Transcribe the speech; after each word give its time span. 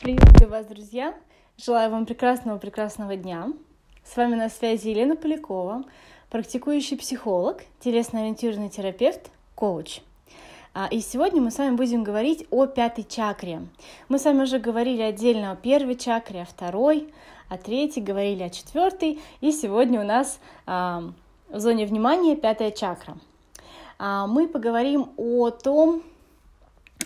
Приветствую 0.00 0.48
вас, 0.48 0.64
друзья! 0.64 1.12
Желаю 1.56 1.90
вам 1.90 2.06
прекрасного-прекрасного 2.06 3.16
дня. 3.16 3.52
С 4.04 4.16
вами 4.16 4.36
на 4.36 4.48
связи 4.48 4.90
Елена 4.90 5.16
Полякова, 5.16 5.82
практикующий 6.30 6.96
психолог, 6.96 7.64
телесно-ориентированный 7.80 8.68
терапевт, 8.68 9.32
коуч. 9.56 10.00
А, 10.72 10.86
и 10.88 11.00
сегодня 11.00 11.42
мы 11.42 11.50
с 11.50 11.58
вами 11.58 11.74
будем 11.74 12.04
говорить 12.04 12.46
о 12.52 12.66
пятой 12.66 13.02
чакре. 13.02 13.62
Мы 14.08 14.20
с 14.20 14.24
вами 14.24 14.42
уже 14.42 14.60
говорили 14.60 15.02
отдельно 15.02 15.50
о 15.50 15.56
первой 15.56 15.96
чакре, 15.96 16.42
о 16.42 16.44
второй, 16.44 17.12
о 17.48 17.58
третьей, 17.58 18.00
говорили 18.00 18.44
о 18.44 18.50
четвертой. 18.50 19.20
И 19.40 19.50
сегодня 19.50 20.00
у 20.00 20.04
нас 20.04 20.38
а, 20.64 21.10
в 21.48 21.58
зоне 21.58 21.86
внимания 21.86 22.36
пятая 22.36 22.70
чакра. 22.70 23.18
А, 23.98 24.28
мы 24.28 24.46
поговорим 24.46 25.10
о 25.16 25.50
том, 25.50 26.04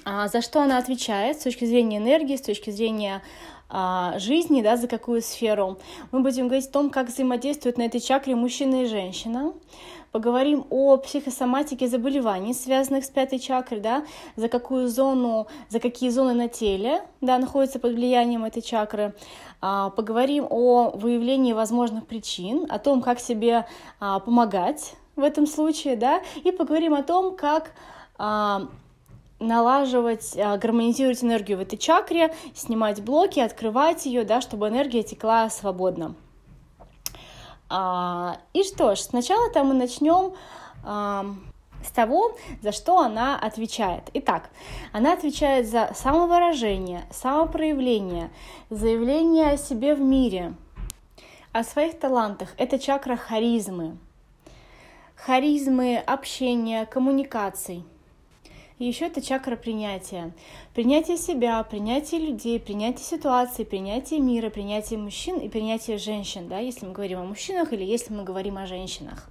за 0.04 0.42
что 0.42 0.62
она 0.62 0.78
отвечает 0.78 1.40
с 1.40 1.44
точки 1.44 1.64
зрения 1.64 1.98
энергии, 1.98 2.36
с 2.36 2.42
точки 2.42 2.70
зрения 2.70 3.22
а, 3.74 4.18
жизни, 4.18 4.60
да, 4.60 4.76
за 4.76 4.86
какую 4.86 5.22
сферу. 5.22 5.78
Мы 6.10 6.20
будем 6.20 6.48
говорить 6.48 6.68
о 6.68 6.72
том, 6.72 6.90
как 6.90 7.08
взаимодействуют 7.08 7.78
на 7.78 7.82
этой 7.82 8.00
чакре 8.00 8.34
мужчина 8.34 8.82
и 8.82 8.86
женщина. 8.86 9.54
Поговорим 10.10 10.66
о 10.68 10.98
психосоматике 10.98 11.88
заболеваний, 11.88 12.52
связанных 12.52 13.06
с 13.06 13.08
пятой 13.08 13.38
чакрой, 13.38 13.80
да, 13.80 14.04
за 14.36 14.48
какую 14.48 14.88
зону, 14.88 15.46
за 15.70 15.80
какие 15.80 16.10
зоны 16.10 16.34
на 16.34 16.48
теле, 16.48 17.02
да, 17.22 17.38
находятся 17.38 17.78
под 17.78 17.94
влиянием 17.94 18.44
этой 18.44 18.60
чакры. 18.60 19.14
А, 19.62 19.88
поговорим 19.88 20.46
о 20.50 20.90
выявлении 20.90 21.54
возможных 21.54 22.06
причин, 22.06 22.66
о 22.68 22.78
том, 22.78 23.00
как 23.00 23.20
себе 23.20 23.66
помогать 23.98 24.96
в 25.16 25.22
этом 25.22 25.46
случае, 25.46 25.96
да, 25.96 26.20
и 26.44 26.52
поговорим 26.52 26.92
о 26.92 27.02
том, 27.02 27.36
как 27.36 27.72
налаживать, 29.42 30.36
а, 30.36 30.56
гармонизировать 30.56 31.22
энергию 31.22 31.58
в 31.58 31.60
этой 31.60 31.76
чакре, 31.76 32.34
снимать 32.54 33.02
блоки, 33.02 33.40
открывать 33.40 34.06
ее, 34.06 34.24
да, 34.24 34.40
чтобы 34.40 34.68
энергия 34.68 35.02
текла 35.02 35.50
свободно. 35.50 36.14
А, 37.68 38.38
и 38.52 38.62
что 38.62 38.94
ж, 38.94 39.00
сначала-то 39.00 39.64
мы 39.64 39.74
начнем 39.74 40.34
а, 40.84 41.26
с 41.84 41.90
того, 41.90 42.36
за 42.62 42.72
что 42.72 42.98
она 42.98 43.38
отвечает. 43.38 44.10
Итак, 44.14 44.50
она 44.92 45.12
отвечает 45.12 45.68
за 45.68 45.90
самовыражение, 45.94 47.02
самопроявление, 47.10 48.30
заявление 48.70 49.50
о 49.52 49.56
себе 49.56 49.94
в 49.94 50.00
мире, 50.00 50.54
о 51.52 51.64
своих 51.64 51.98
талантах. 51.98 52.54
Это 52.56 52.78
чакра 52.78 53.16
харизмы. 53.16 53.96
Харизмы, 55.16 55.98
общения, 55.98 56.86
коммуникаций– 56.86 57.84
и 58.82 58.86
еще 58.86 59.06
это 59.06 59.22
чакра 59.22 59.54
принятия. 59.54 60.32
Принятие 60.74 61.16
себя, 61.16 61.62
принятие 61.62 62.20
людей, 62.20 62.58
принятие 62.58 63.04
ситуации, 63.04 63.62
принятие 63.62 64.18
мира, 64.18 64.50
принятие 64.50 64.98
мужчин 64.98 65.38
и 65.38 65.48
принятие 65.48 65.98
женщин, 65.98 66.48
да, 66.48 66.58
если 66.58 66.86
мы 66.86 66.92
говорим 66.92 67.20
о 67.20 67.24
мужчинах 67.24 67.72
или 67.72 67.84
если 67.84 68.12
мы 68.12 68.24
говорим 68.24 68.58
о 68.58 68.66
женщинах. 68.66 69.30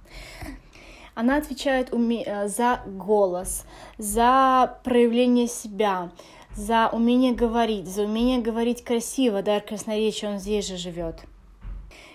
Она 1.14 1.36
отвечает 1.36 1.92
э, 1.92 2.48
за 2.48 2.80
голос, 2.86 3.66
за 3.98 4.78
проявление 4.84 5.48
себя, 5.48 6.12
за 6.56 6.88
умение 6.90 7.34
говорить, 7.34 7.86
за 7.86 8.04
умение 8.04 8.38
говорить 8.38 8.82
красиво, 8.82 9.42
дар 9.42 9.60
красноречия, 9.60 10.30
он 10.30 10.38
здесь 10.38 10.66
же 10.66 10.78
живет. 10.78 11.26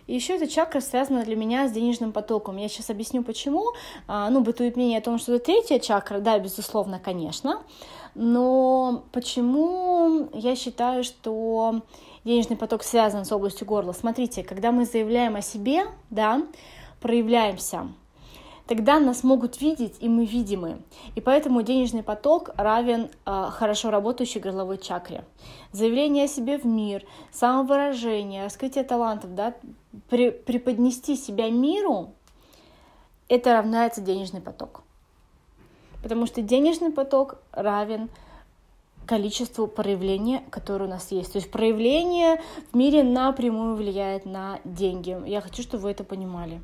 И 0.07 0.15
еще 0.15 0.35
эта 0.35 0.47
чакра 0.47 0.79
связана 0.79 1.23
для 1.23 1.35
меня 1.35 1.67
с 1.67 1.71
денежным 1.71 2.13
потоком. 2.13 2.57
Я 2.57 2.69
сейчас 2.69 2.89
объясню, 2.89 3.23
почему. 3.23 3.73
А, 4.07 4.29
ну, 4.29 4.41
бытует 4.41 4.77
мнение 4.77 4.99
о 4.99 5.01
том, 5.01 5.19
что 5.19 5.35
это 5.35 5.45
третья 5.45 5.79
чакра, 5.79 6.19
да, 6.19 6.39
безусловно, 6.39 6.99
конечно. 6.99 7.61
Но 8.15 9.03
почему 9.11 10.29
я 10.33 10.55
считаю, 10.55 11.03
что 11.03 11.81
денежный 12.23 12.57
поток 12.57 12.83
связан 12.83 13.25
с 13.25 13.31
областью 13.31 13.67
горла? 13.67 13.91
Смотрите, 13.91 14.43
когда 14.43 14.71
мы 14.71 14.85
заявляем 14.85 15.35
о 15.35 15.41
себе, 15.41 15.83
да, 16.09 16.41
проявляемся, 17.01 17.87
тогда 18.67 18.99
нас 18.99 19.23
могут 19.23 19.61
видеть, 19.61 19.95
и 19.99 20.09
мы 20.09 20.25
видимы. 20.25 20.81
И 21.15 21.21
поэтому 21.21 21.61
денежный 21.61 22.03
поток 22.03 22.51
равен 22.57 23.09
э, 23.25 23.49
хорошо 23.51 23.89
работающей 23.89 24.39
горловой 24.39 24.77
чакре. 24.77 25.23
Заявление 25.71 26.25
о 26.25 26.27
себе 26.27 26.57
в 26.57 26.65
мир, 26.65 27.03
самовыражение, 27.31 28.43
раскрытие 28.43 28.83
талантов, 28.83 29.33
да, 29.35 29.55
при, 30.09 30.31
преподнести 30.31 31.15
себя 31.15 31.49
миру, 31.49 32.13
это 33.29 33.53
равняется 33.53 34.01
денежный 34.01 34.41
поток. 34.41 34.83
Потому 36.03 36.25
что 36.25 36.41
денежный 36.41 36.91
поток 36.91 37.39
равен 37.51 38.09
количеству 39.05 39.67
проявления, 39.67 40.43
которое 40.49 40.85
у 40.85 40.89
нас 40.89 41.11
есть. 41.11 41.31
То 41.31 41.39
есть 41.39 41.49
проявление 41.49 42.41
в 42.71 42.75
мире 42.75 43.03
напрямую 43.03 43.75
влияет 43.75 44.25
на 44.25 44.59
деньги. 44.65 45.17
Я 45.25 45.41
хочу, 45.41 45.63
чтобы 45.63 45.83
вы 45.83 45.91
это 45.91 46.03
понимали. 46.03 46.61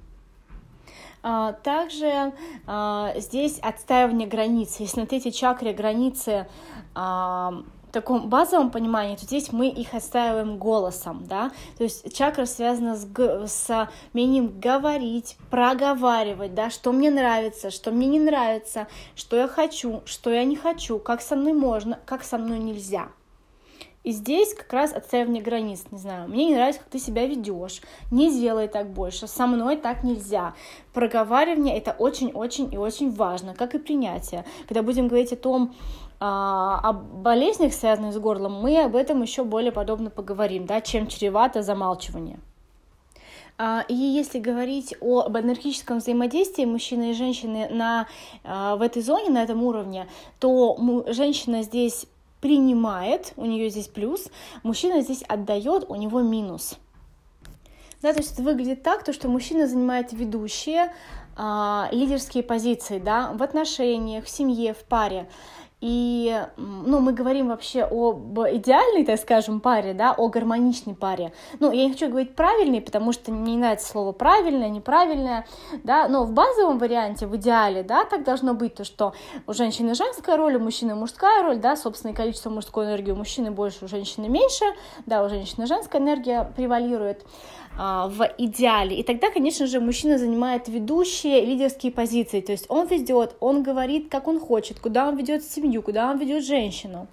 А, 1.24 1.54
также 1.54 2.34
а, 2.68 3.14
здесь 3.18 3.58
отстаивание 3.60 4.28
границ. 4.28 4.76
Если 4.80 5.00
на 5.00 5.08
третьей 5.08 5.32
чакре 5.32 5.74
границы 5.74 6.48
а, 6.94 7.64
таком 7.94 8.28
базовом 8.28 8.72
понимании, 8.72 9.16
то 9.16 9.24
здесь 9.24 9.54
мы 9.54 9.70
их 9.70 9.94
отстаиваем 9.94 10.58
голосом, 10.58 11.26
да, 11.26 11.52
то 11.78 11.84
есть 11.84 12.14
чакра 12.14 12.46
связана 12.46 12.96
с, 12.98 13.08
с 13.46 13.90
умением 14.14 14.60
говорить, 14.60 15.38
проговаривать, 15.50 16.56
да, 16.56 16.72
что 16.72 16.92
мне 16.92 17.12
нравится, 17.12 17.70
что 17.70 17.92
мне 17.92 18.08
не 18.08 18.20
нравится, 18.20 18.88
что 19.16 19.38
я 19.38 19.48
хочу, 19.48 20.02
что 20.06 20.32
я 20.32 20.44
не 20.44 20.56
хочу, 20.56 20.98
как 20.98 21.22
со 21.22 21.36
мной 21.36 21.54
можно, 21.54 22.00
как 22.06 22.24
со 22.24 22.38
мной 22.38 22.58
нельзя. 22.58 23.10
И 24.04 24.12
здесь 24.12 24.54
как 24.54 24.72
раз 24.74 24.92
отстаивание 24.92 25.42
границ, 25.42 25.84
не 25.92 25.98
знаю, 25.98 26.28
мне 26.28 26.46
не 26.46 26.56
нравится, 26.56 26.82
как 26.82 26.90
ты 26.90 27.00
себя 27.00 27.26
ведешь, 27.26 27.82
не 28.12 28.32
делай 28.32 28.68
так 28.68 28.90
больше, 28.90 29.28
со 29.28 29.48
мной 29.48 29.78
так 29.78 30.04
нельзя. 30.04 30.54
Проговаривание 30.94 31.78
это 31.78 31.96
очень-очень 31.98 32.74
и 32.74 32.78
очень 32.78 33.12
важно, 33.12 33.54
как 33.54 33.76
и 33.76 33.80
принятие. 33.80 34.44
Когда 34.68 34.84
будем 34.84 35.08
говорить 35.08 35.32
о 35.32 35.38
том, 35.38 35.74
а, 36.20 36.80
о 36.84 36.94
болезнях, 36.94 37.74
связанных 37.74 38.14
с 38.14 38.18
горлом, 38.18 38.54
мы 38.54 38.82
об 38.84 38.96
этом 38.96 39.22
еще 39.22 39.44
более 39.44 39.72
подробно 39.72 40.10
поговорим, 40.10 40.66
да, 40.66 40.82
чем 40.82 41.08
чревато 41.08 41.64
замалчивание. 41.64 42.40
А, 43.58 43.86
и 43.88 43.94
если 43.94 44.40
говорить 44.40 44.96
об 45.02 45.38
энергетическом 45.38 46.00
взаимодействии 46.00 46.66
мужчины 46.66 47.12
и 47.12 47.14
женщины 47.14 47.70
на, 47.70 48.08
а, 48.44 48.76
в 48.76 48.82
этой 48.82 49.02
зоне, 49.02 49.30
на 49.30 49.44
этом 49.44 49.64
уровне, 49.64 50.08
то 50.40 50.78
женщина 51.08 51.62
здесь 51.62 52.08
принимает, 52.44 53.32
у 53.38 53.46
нее 53.46 53.70
здесь 53.70 53.88
плюс, 53.88 54.28
мужчина 54.64 55.00
здесь 55.00 55.24
отдает, 55.30 55.86
у 55.88 55.96
него 55.96 56.20
минус. 56.20 56.78
Да, 58.02 58.12
то 58.12 58.20
есть 58.20 58.34
это 58.34 58.44
выглядит 58.44 58.84
так, 58.84 59.06
то, 59.06 59.14
что 59.14 59.30
мужчина 59.30 59.66
занимает 59.66 60.12
ведущие, 60.12 60.94
э, 61.38 61.84
лидерские 61.94 62.44
позиции 62.44 63.00
да, 63.00 63.32
в 63.32 63.42
отношениях, 63.42 64.26
в 64.26 64.30
семье, 64.30 64.74
в 64.74 64.84
паре. 64.84 65.30
И 65.84 66.42
ну, 66.56 67.02
мы 67.02 67.12
говорим 67.12 67.50
вообще 67.50 67.84
об 67.84 68.40
идеальной, 68.40 69.04
так 69.04 69.20
скажем, 69.20 69.60
паре, 69.60 69.94
да, 69.94 70.14
о 70.14 70.30
гармоничной 70.30 70.96
паре. 70.96 71.34
Ну, 71.60 71.74
я 71.74 71.84
не 71.84 71.92
хочу 71.92 72.08
говорить 72.08 72.36
правильный, 72.36 72.80
потому 72.80 73.12
что 73.12 73.34
мне 73.34 73.56
не 73.56 73.58
нравится 73.58 73.90
слово 73.90 74.14
правильное, 74.14 74.70
неправильное, 74.70 75.46
да, 75.84 76.08
но 76.08 76.24
в 76.24 76.32
базовом 76.32 76.78
варианте, 76.78 77.28
в 77.28 77.36
идеале, 77.36 77.84
да, 77.84 78.06
так 78.06 78.24
должно 78.24 78.54
быть, 78.54 78.76
то, 78.76 78.86
что 78.86 79.14
у 79.46 79.52
женщины 79.52 79.94
женская 79.94 80.38
роль, 80.38 80.56
у 80.56 80.62
мужчины 80.62 80.96
мужская 80.96 81.44
роль, 81.44 81.58
да, 81.58 81.76
собственное 81.76 82.16
количество 82.16 82.50
мужской 82.50 82.86
энергии 82.86 83.12
у 83.12 83.18
мужчины 83.18 83.52
больше, 83.52 83.84
у 83.84 83.90
женщины 83.90 84.30
меньше, 84.30 84.64
да, 85.06 85.22
у 85.22 85.28
женщины 85.28 85.68
женская 85.68 86.02
энергия 86.02 86.50
превалирует. 86.56 87.26
А, 87.76 88.08
в 88.08 88.30
идеале. 88.38 88.98
И 88.98 89.04
тогда, 89.04 89.32
конечно 89.32 89.66
же, 89.66 89.80
мужчина 89.80 90.18
занимает 90.18 90.68
ведущие 90.68 91.44
лидерские 91.44 91.92
позиции. 91.92 92.42
То 92.42 92.52
есть 92.52 92.66
он 92.70 92.88
ведет, 92.88 93.36
он 93.40 93.64
говорит, 93.64 94.10
как 94.10 94.28
он 94.28 94.40
хочет, 94.40 94.80
куда 94.80 95.08
он 95.08 95.16
ведет 95.16 95.44
семью, 95.44 95.82
куда 95.82 96.12
он 96.12 96.20
ведет 96.20 96.46
женщину. 96.46 97.08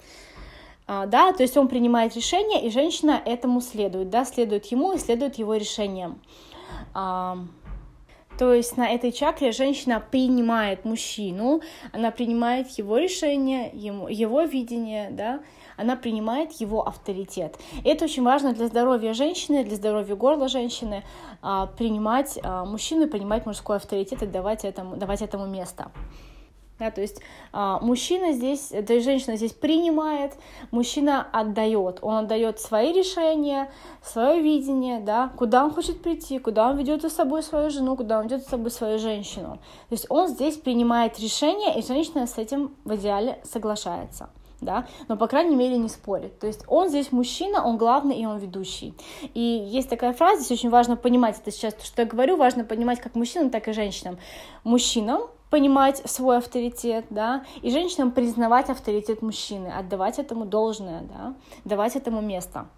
А, 0.86 1.06
да, 1.06 1.32
то 1.32 1.42
есть 1.42 1.56
он 1.56 1.68
принимает 1.68 2.14
решение, 2.14 2.62
и 2.62 2.70
женщина 2.70 3.22
этому 3.24 3.60
следует, 3.60 4.10
да, 4.10 4.24
следует 4.24 4.66
ему 4.66 4.92
и 4.92 4.98
следует 4.98 5.36
его 5.36 5.54
решениям. 5.54 6.20
То 8.40 8.54
есть 8.54 8.78
на 8.78 8.88
этой 8.88 9.12
чакре 9.12 9.52
женщина 9.52 10.00
принимает 10.00 10.86
мужчину, 10.86 11.60
она 11.92 12.10
принимает 12.10 12.70
его 12.78 12.96
решение, 12.96 13.70
ему, 13.74 14.08
его 14.08 14.40
видение, 14.44 15.10
да, 15.10 15.40
она 15.76 15.94
принимает 15.94 16.52
его 16.52 16.88
авторитет. 16.88 17.58
И 17.84 17.88
это 17.90 18.06
очень 18.06 18.22
важно 18.22 18.54
для 18.54 18.68
здоровья 18.68 19.12
женщины, 19.12 19.62
для 19.62 19.76
здоровья 19.76 20.16
горла 20.16 20.48
женщины, 20.48 21.04
а, 21.42 21.66
принимать 21.66 22.38
а, 22.42 22.64
мужчину, 22.64 23.08
принимать 23.08 23.44
мужской 23.44 23.76
авторитет 23.76 24.22
и 24.22 24.26
давать 24.26 24.64
этому, 24.64 24.96
давать 24.96 25.20
этому 25.20 25.44
место. 25.44 25.92
Да, 26.80 26.90
то 26.90 27.02
есть 27.02 27.20
а, 27.52 27.78
мужчина 27.80 28.32
здесь, 28.32 28.68
то 28.68 28.94
есть 28.94 29.04
женщина 29.04 29.36
здесь 29.36 29.52
принимает, 29.52 30.32
мужчина 30.70 31.26
отдает, 31.30 31.98
он 32.00 32.14
отдает 32.14 32.58
свои 32.58 32.94
решения, 32.94 33.70
свое 34.02 34.40
видение, 34.40 34.98
да, 34.98 35.30
куда 35.36 35.66
он 35.66 35.72
хочет 35.74 36.02
прийти, 36.02 36.38
куда 36.38 36.70
он 36.70 36.78
ведет 36.78 37.02
за 37.02 37.10
собой 37.10 37.42
свою 37.42 37.68
жену, 37.68 37.96
куда 37.96 38.18
он 38.18 38.24
ведет 38.24 38.44
за 38.44 38.48
собой 38.48 38.70
свою 38.70 38.98
женщину. 38.98 39.58
То 39.90 39.92
есть 39.92 40.06
он 40.08 40.28
здесь 40.28 40.56
принимает 40.56 41.20
решение, 41.20 41.78
и 41.78 41.86
женщина 41.86 42.26
с 42.26 42.38
этим 42.38 42.74
в 42.84 42.96
идеале 42.96 43.38
соглашается 43.44 44.30
да, 44.60 44.86
но, 45.08 45.16
по 45.16 45.26
крайней 45.26 45.56
мере, 45.56 45.78
не 45.78 45.88
спорит. 45.88 46.38
То 46.38 46.46
есть 46.46 46.64
он 46.66 46.88
здесь 46.88 47.12
мужчина, 47.12 47.64
он 47.64 47.78
главный 47.78 48.16
и 48.16 48.26
он 48.26 48.38
ведущий. 48.38 48.94
И 49.34 49.40
есть 49.40 49.88
такая 49.88 50.12
фраза, 50.12 50.42
здесь 50.42 50.58
очень 50.58 50.70
важно 50.70 50.96
понимать 50.96 51.38
это 51.38 51.50
сейчас, 51.50 51.74
то, 51.74 51.84
что 51.84 52.02
я 52.02 52.08
говорю, 52.08 52.36
важно 52.36 52.64
понимать 52.64 53.00
как 53.00 53.14
мужчинам, 53.14 53.50
так 53.50 53.68
и 53.68 53.72
женщинам. 53.72 54.18
Мужчинам 54.64 55.22
понимать 55.50 55.98
свой 56.08 56.38
авторитет, 56.38 57.04
да, 57.10 57.44
и 57.60 57.70
женщинам 57.70 58.12
признавать 58.12 58.70
авторитет 58.70 59.20
мужчины, 59.20 59.68
отдавать 59.68 60.18
этому 60.18 60.44
должное, 60.44 61.02
да, 61.02 61.34
давать 61.64 61.96
этому 61.96 62.20
место. 62.20 62.68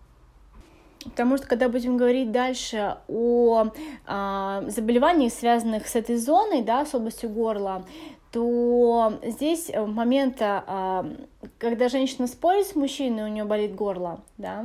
Потому 1.05 1.37
что 1.37 1.47
когда 1.47 1.69
будем 1.69 1.97
говорить 1.97 2.31
дальше 2.31 2.97
о 3.09 3.65
э, 4.07 4.65
заболеваниях, 4.69 5.33
связанных 5.33 5.89
с 5.89 5.97
этой 5.97 6.17
зоной, 6.17 6.63
да, 6.63 6.87
с 6.87 6.95
областью 6.95 7.29
горла, 7.29 7.85
то 8.31 9.19
здесь 9.23 9.71
момент, 9.75 10.37
э, 10.41 11.17
когда 11.59 11.89
женщина 11.89 12.27
спорит 12.27 12.67
с 12.69 12.75
мужчиной, 12.75 13.25
у 13.25 13.29
нее 13.29 13.45
болит 13.45 13.75
горло, 13.75 14.21
да, 14.39 14.65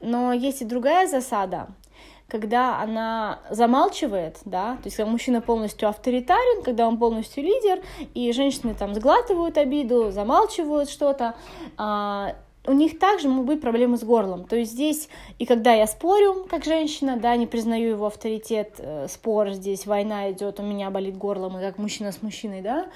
но 0.00 0.32
есть 0.32 0.62
и 0.62 0.64
другая 0.64 1.06
засада, 1.06 1.68
когда 2.28 2.80
она 2.80 3.38
замалчивает, 3.50 4.38
да, 4.44 4.74
то 4.76 4.86
есть 4.86 4.96
когда 4.96 5.10
мужчина 5.10 5.40
полностью 5.40 5.88
авторитарен, 5.88 6.62
когда 6.62 6.88
он 6.88 6.98
полностью 6.98 7.44
лидер, 7.44 7.82
и 8.14 8.32
женщины 8.32 8.74
там 8.74 8.94
сглатывают 8.94 9.58
обиду, 9.58 10.10
замалчивают 10.10 10.90
что-то, 10.90 11.36
а, 11.76 12.34
у 12.66 12.72
них 12.72 12.98
также 12.98 13.28
могут 13.28 13.46
быть 13.46 13.60
проблемы 13.60 13.96
с 13.96 14.02
горлом. 14.02 14.44
То 14.44 14.56
есть 14.56 14.72
здесь, 14.72 15.08
и 15.38 15.46
когда 15.46 15.72
я 15.72 15.86
спорю, 15.86 16.46
как 16.50 16.64
женщина, 16.64 17.16
да, 17.16 17.36
не 17.36 17.46
признаю 17.46 17.90
его 17.90 18.06
авторитет, 18.06 18.74
э, 18.78 19.06
спор 19.08 19.50
здесь, 19.52 19.86
война 19.86 20.32
идет, 20.32 20.58
у 20.58 20.64
меня 20.64 20.90
болит 20.90 21.16
горло, 21.16 21.48
мы 21.48 21.60
как 21.60 21.78
мужчина 21.78 22.10
с 22.10 22.22
мужчиной, 22.22 22.62
да, 22.62 22.86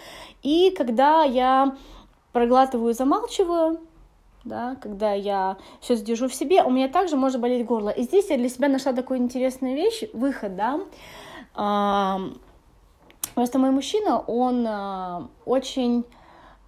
и 0.43 0.75
когда 0.77 1.23
я 1.23 1.77
проглатываю, 2.32 2.94
замалчиваю, 2.94 3.81
да, 4.45 4.77
когда 4.81 5.13
я 5.13 5.57
все 5.81 5.97
сдержу 5.97 6.29
в 6.29 6.35
себе, 6.35 6.63
у 6.63 6.71
меня 6.71 6.89
также 6.89 7.17
может 7.17 7.41
болеть 7.41 7.67
горло. 7.67 7.91
И 7.91 8.03
здесь 8.03 8.31
я 8.31 8.37
для 8.37 8.49
себя 8.49 8.69
нашла 8.69 8.93
такую 8.93 9.19
интересную 9.21 9.75
вещь, 9.75 10.05
выход, 10.13 10.57
да, 10.57 10.81
а, 11.55 12.21
просто 13.35 13.59
мой 13.59 13.71
мужчина, 13.71 14.19
он 14.19 14.67
а, 14.67 15.29
очень 15.45 16.05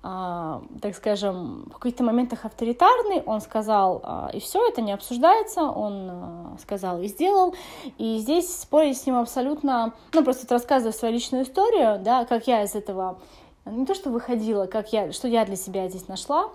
а, 0.05 0.63
так 0.81 0.97
скажем, 0.97 1.71
в 1.73 1.79
каких-то 1.79 2.03
моментах 2.03 2.45
авторитарный, 2.45 3.23
он 3.25 3.41
сказал, 3.41 4.01
а, 4.03 4.31
и 4.33 4.41
все, 4.41 4.67
это 4.69 4.83
не 4.83 4.91
обсуждается, 4.91 5.63
он 5.63 6.09
а, 6.11 6.57
сказал 6.61 7.01
и 7.01 7.07
сделал, 7.07 7.55
и 7.99 8.19
здесь 8.19 8.53
спорить 8.53 8.99
с 8.99 9.07
ним 9.07 9.17
абсолютно, 9.17 9.95
ну, 10.13 10.25
просто 10.25 10.53
рассказывая 10.53 10.93
свою 10.93 11.15
личную 11.15 11.45
историю, 11.45 12.01
да, 12.03 12.25
как 12.25 12.49
я 12.49 12.65
из 12.65 12.75
этого, 12.75 13.21
не 13.65 13.87
то, 13.87 13.95
что 13.95 14.11
выходила, 14.11 14.67
как 14.67 14.93
я, 14.93 15.13
что 15.13 15.29
я 15.29 15.45
для 15.45 15.55
себя 15.55 15.89
здесь 15.89 16.09
нашла, 16.09 16.51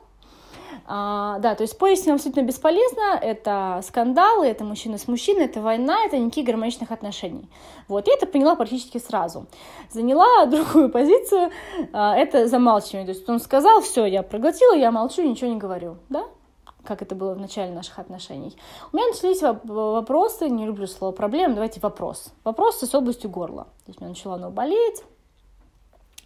а, 0.85 1.39
да, 1.39 1.55
то 1.55 1.63
есть 1.63 1.77
с 1.77 2.05
ним 2.05 2.15
абсолютно 2.15 2.41
бесполезно, 2.41 3.19
это 3.21 3.81
скандалы, 3.83 4.47
это 4.47 4.63
мужчина 4.63 4.97
с 4.97 5.07
мужчиной, 5.07 5.45
это 5.45 5.61
война, 5.61 6.05
это 6.05 6.17
никаких 6.17 6.45
гармоничных 6.45 6.91
отношений. 6.91 7.49
Вот, 7.87 8.07
я 8.07 8.13
это 8.13 8.25
поняла 8.25 8.55
практически 8.55 8.97
сразу. 8.97 9.47
Заняла 9.91 10.45
другую 10.47 10.89
позицию, 10.89 11.51
а, 11.93 12.15
это 12.15 12.47
замалчивание, 12.47 13.05
то 13.05 13.13
есть 13.13 13.27
он 13.29 13.39
сказал, 13.39 13.81
все, 13.81 14.05
я 14.05 14.23
проглотила, 14.23 14.73
я 14.75 14.91
молчу, 14.91 15.23
ничего 15.23 15.49
не 15.49 15.57
говорю, 15.57 15.97
да, 16.09 16.25
как 16.87 17.01
это 17.01 17.15
было 17.15 17.33
в 17.33 17.39
начале 17.39 17.73
наших 17.73 17.99
отношений. 17.99 18.55
У 18.93 18.97
меня 18.97 19.07
начались 19.07 19.41
вопросы, 19.41 20.49
не 20.49 20.65
люблю 20.65 20.87
слово 20.87 21.11
проблем, 21.11 21.53
давайте 21.53 21.79
вопрос. 21.81 22.31
Вопросы 22.43 22.85
с 22.85 22.95
областью 22.95 23.29
горла. 23.29 23.65
То 23.85 23.89
есть 23.89 23.99
у 23.99 24.03
меня 24.03 24.13
начало 24.13 24.35
оно 24.35 24.49
болеть, 24.49 25.03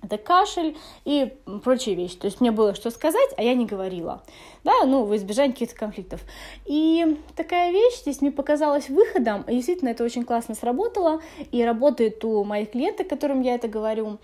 это 0.01 0.18
кашель 0.18 0.77
и 1.06 1.33
прочие 1.63 1.95
вещи. 1.95 2.18
То 2.18 2.25
есть 2.25 2.42
мне 2.42 2.51
было 2.51 2.75
что 2.75 2.89
сказать, 2.92 3.30
а 3.38 3.44
я 3.44 3.53
не 3.53 3.65
говорила. 3.65 4.24
Да, 4.63 4.86
ну, 4.86 5.06
в 5.06 5.15
избежание 5.15 5.53
каких-то 5.53 5.75
конфликтов. 5.75 6.21
И 6.65 7.18
такая 7.36 7.71
вещь 7.71 8.01
здесь 8.01 8.21
мне 8.21 8.31
показалась 8.31 8.89
выходом, 8.89 9.44
и 9.44 9.56
действительно 9.56 9.89
это 9.89 10.03
очень 10.03 10.24
классно 10.24 10.56
сработало, 10.56 11.21
и 11.51 11.63
работает 11.63 12.24
у 12.25 12.44
моих 12.44 12.71
клиентов, 12.71 13.07
которым 13.07 13.42
я 13.42 13.56
это 13.56 13.68
говорю. 13.68 14.19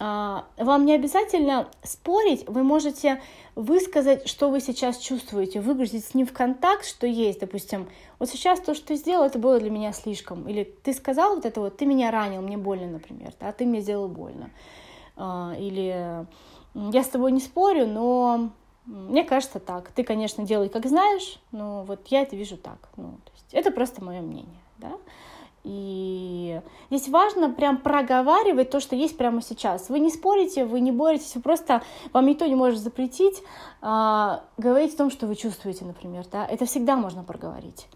А, 0.00 0.46
вам 0.56 0.86
не 0.86 0.94
обязательно 0.94 1.68
спорить, 1.84 2.48
вы 2.48 2.64
можете 2.64 3.22
высказать, 3.54 4.28
что 4.28 4.50
вы 4.50 4.60
сейчас 4.60 4.98
чувствуете, 4.98 5.60
выгрузить 5.60 6.04
с 6.04 6.14
ним 6.14 6.26
в 6.26 6.32
контакт, 6.32 6.84
что 6.84 7.06
есть, 7.06 7.38
допустим, 7.38 7.88
вот 8.18 8.28
сейчас 8.28 8.58
то, 8.58 8.74
что 8.74 8.88
ты 8.88 8.96
сделал, 8.96 9.24
это 9.24 9.38
было 9.38 9.60
для 9.60 9.70
меня 9.70 9.92
слишком, 9.92 10.48
или 10.48 10.64
ты 10.64 10.92
сказал 10.94 11.36
вот 11.36 11.46
это 11.46 11.60
вот, 11.60 11.76
ты 11.76 11.86
меня 11.86 12.10
ранил, 12.10 12.42
мне 12.42 12.56
больно, 12.56 12.88
например, 12.88 13.32
да, 13.38 13.52
ты 13.52 13.66
мне 13.66 13.80
сделал 13.82 14.08
больно. 14.08 14.50
А, 15.16 15.54
или 15.58 16.26
я 16.74 17.02
с 17.02 17.08
тобой 17.08 17.32
не 17.32 17.40
спорю, 17.40 17.86
но 17.86 18.50
мне 18.86 19.24
кажется 19.24 19.60
так. 19.60 19.90
Ты, 19.92 20.04
конечно, 20.04 20.44
делай 20.44 20.68
как 20.68 20.86
знаешь, 20.86 21.38
но 21.52 21.84
вот 21.84 22.06
я 22.08 22.22
это 22.22 22.36
вижу 22.36 22.56
так. 22.56 22.88
Ну, 22.96 23.12
то 23.24 23.32
есть 23.32 23.52
это 23.52 23.70
просто 23.70 24.04
мое 24.04 24.20
мнение, 24.20 24.60
да. 24.78 24.92
И 25.62 26.60
здесь 26.90 27.08
важно 27.08 27.48
прям 27.48 27.78
проговаривать 27.78 28.68
то, 28.68 28.80
что 28.80 28.94
есть 28.94 29.16
прямо 29.16 29.40
сейчас. 29.40 29.88
Вы 29.88 29.98
не 29.98 30.10
спорите, 30.10 30.66
вы 30.66 30.80
не 30.80 30.92
боретесь, 30.92 31.34
вы 31.34 31.40
просто, 31.40 31.82
вам 32.12 32.26
никто 32.26 32.44
не 32.44 32.54
может 32.54 32.80
запретить 32.80 33.42
а, 33.80 34.44
говорить 34.58 34.92
о 34.92 34.98
том, 34.98 35.10
что 35.10 35.26
вы 35.26 35.36
чувствуете, 35.36 35.86
например, 35.86 36.26
да. 36.30 36.44
Это 36.46 36.66
всегда 36.66 36.96
можно 36.96 37.24
проговорить. 37.24 37.86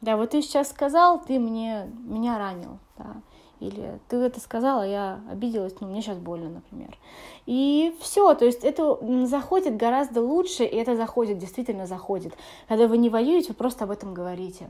Да, 0.00 0.16
вот 0.16 0.30
ты 0.30 0.42
сейчас 0.42 0.70
сказал, 0.70 1.20
ты 1.20 1.38
мне, 1.38 1.88
меня 2.04 2.38
ранил, 2.38 2.78
да. 2.98 3.06
Или 3.60 3.98
ты 4.08 4.16
это 4.16 4.38
сказала, 4.40 4.86
я 4.86 5.20
обиделась, 5.30 5.74
но 5.80 5.86
мне 5.86 6.02
сейчас 6.02 6.18
больно, 6.18 6.50
например. 6.50 6.96
И 7.46 7.96
все, 8.00 8.34
то 8.34 8.44
есть 8.44 8.64
это 8.64 8.98
заходит 9.26 9.76
гораздо 9.76 10.20
лучше, 10.20 10.64
и 10.64 10.76
это 10.76 10.96
заходит, 10.96 11.38
действительно 11.38 11.86
заходит. 11.86 12.34
Когда 12.68 12.86
вы 12.86 12.98
не 12.98 13.08
воюете, 13.08 13.48
вы 13.48 13.54
просто 13.54 13.84
об 13.84 13.90
этом 13.90 14.12
говорите. 14.12 14.68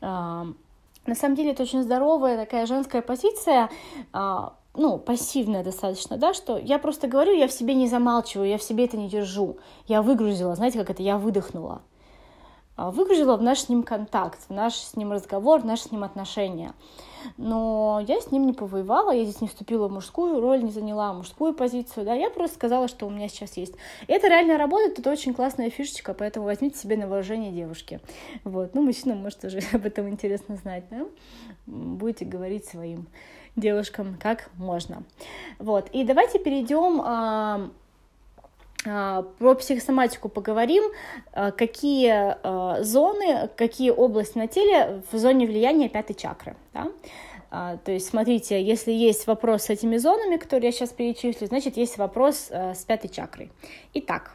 На 0.00 1.14
самом 1.14 1.36
деле 1.36 1.52
это 1.52 1.62
очень 1.62 1.82
здоровая 1.82 2.36
такая 2.36 2.66
женская 2.66 3.00
позиция, 3.00 3.70
а, 4.12 4.52
ну, 4.74 4.98
пассивная 4.98 5.64
достаточно, 5.64 6.18
да, 6.18 6.34
что 6.34 6.58
я 6.58 6.78
просто 6.78 7.08
говорю, 7.08 7.34
я 7.34 7.48
в 7.48 7.52
себе 7.52 7.74
не 7.74 7.88
замалчиваю, 7.88 8.48
я 8.48 8.58
в 8.58 8.62
себе 8.62 8.84
это 8.84 8.98
не 8.98 9.08
держу. 9.08 9.56
Я 9.86 10.02
выгрузила, 10.02 10.54
знаете, 10.54 10.78
как 10.78 10.90
это, 10.90 11.02
я 11.02 11.16
выдохнула. 11.16 11.80
А, 12.78 12.90
выгрузила 12.90 13.36
в 13.36 13.42
наш 13.42 13.60
с 13.60 13.68
ним 13.68 13.82
контакт, 13.82 14.40
в 14.48 14.50
наш 14.50 14.74
с 14.74 14.96
ним 14.96 15.12
разговор, 15.12 15.60
в 15.60 15.66
наши 15.66 15.82
с 15.82 15.92
ним 15.92 16.04
отношения 16.04 16.72
но 17.36 18.02
я 18.06 18.20
с 18.20 18.30
ним 18.30 18.46
не 18.46 18.52
повоевала, 18.52 19.10
я 19.10 19.24
здесь 19.24 19.40
не 19.40 19.48
вступила 19.48 19.88
в 19.88 19.92
мужскую 19.92 20.40
роль, 20.40 20.62
не 20.62 20.70
заняла 20.70 21.12
мужскую 21.12 21.52
позицию, 21.52 22.04
да, 22.04 22.14
я 22.14 22.30
просто 22.30 22.56
сказала, 22.56 22.88
что 22.88 23.06
у 23.06 23.10
меня 23.10 23.28
сейчас 23.28 23.56
есть. 23.56 23.74
И 24.06 24.12
это 24.12 24.28
реально 24.28 24.58
работает, 24.58 24.98
это 24.98 25.10
очень 25.10 25.34
классная 25.34 25.70
фишечка, 25.70 26.14
поэтому 26.14 26.46
возьмите 26.46 26.78
себе 26.78 26.96
на 26.96 27.06
вооружение 27.06 27.52
девушки. 27.52 28.00
Вот, 28.44 28.74
ну, 28.74 28.82
мужчина 28.82 29.14
может 29.14 29.44
уже 29.44 29.60
об 29.72 29.84
этом 29.84 30.08
интересно 30.08 30.56
знать, 30.56 30.84
да, 30.90 31.06
будете 31.66 32.24
говорить 32.24 32.66
своим 32.66 33.06
девушкам 33.56 34.16
как 34.20 34.50
можно. 34.56 35.02
Вот, 35.58 35.88
и 35.92 36.04
давайте 36.04 36.38
перейдем 36.38 37.00
а, 37.04 37.70
про 38.84 39.54
психосоматику 39.54 40.28
поговорим, 40.28 40.84
а, 41.32 41.50
какие 41.50 42.36
а, 42.42 42.82
зоны, 42.82 43.48
какие 43.56 43.90
области 43.90 44.38
на 44.38 44.46
теле 44.46 45.02
в 45.10 45.18
зоне 45.18 45.46
влияния 45.46 45.88
пятой 45.88 46.14
чакры. 46.14 46.56
Да? 46.72 46.90
То 47.50 47.92
есть, 47.92 48.08
смотрите, 48.08 48.62
если 48.62 48.92
есть 48.92 49.26
вопрос 49.26 49.62
с 49.64 49.70
этими 49.70 49.96
зонами, 49.96 50.36
которые 50.36 50.66
я 50.66 50.72
сейчас 50.72 50.90
перечислю, 50.90 51.46
значит, 51.46 51.78
есть 51.78 51.96
вопрос 51.96 52.50
с 52.50 52.84
пятой 52.84 53.08
чакрой. 53.08 53.50
Итак, 53.94 54.32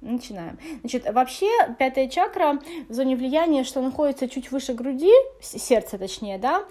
начинаем. 0.00 0.56
Значит, 0.80 1.12
вообще 1.12 1.48
пятая 1.80 2.08
чакра 2.08 2.60
в 2.88 2.92
зоне 2.92 3.16
влияния, 3.16 3.64
что 3.64 3.80
находится 3.82 4.28
чуть 4.28 4.52
выше 4.52 4.74
груди, 4.74 5.10
сердца 5.40 5.98
точнее, 5.98 6.38
да, 6.38 6.64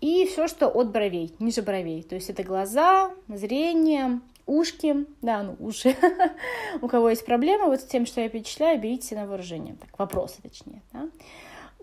и 0.00 0.26
все, 0.26 0.48
что 0.48 0.66
от 0.66 0.90
бровей, 0.90 1.32
ниже 1.38 1.62
бровей. 1.62 2.02
То 2.02 2.16
есть 2.16 2.30
это 2.30 2.42
глаза, 2.42 3.12
зрение, 3.28 4.20
ушки, 4.48 5.06
да, 5.22 5.42
ну 5.42 5.56
уши. 5.60 5.94
У 6.82 6.88
кого 6.88 7.10
есть 7.10 7.24
проблемы 7.24 7.66
вот 7.66 7.80
с 7.80 7.84
тем, 7.84 8.06
что 8.06 8.20
я 8.20 8.28
перечисляю, 8.28 8.80
берите 8.80 9.14
на 9.14 9.26
вооружение. 9.26 9.76
Так, 9.76 9.96
вопросы 9.98 10.42
точнее, 10.42 10.82
да. 10.92 11.08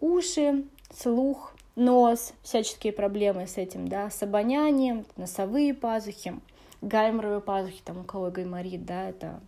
Уши, 0.02 0.66
слух, 0.94 1.54
нос, 1.76 2.34
всяческие 2.42 2.92
проблемы 2.92 3.48
с 3.48 3.58
этим, 3.58 3.88
да, 3.88 4.10
с 4.10 4.22
обонянием, 4.24 5.06
носовые 5.16 5.74
пазухи, 5.74 6.40
гайморовые 6.82 7.40
пазухи, 7.40 7.82
там 7.86 8.00
у 8.00 8.04
кого 8.04 8.32
гайморит, 8.32 8.86
да, 8.86 9.10
это 9.10 9.40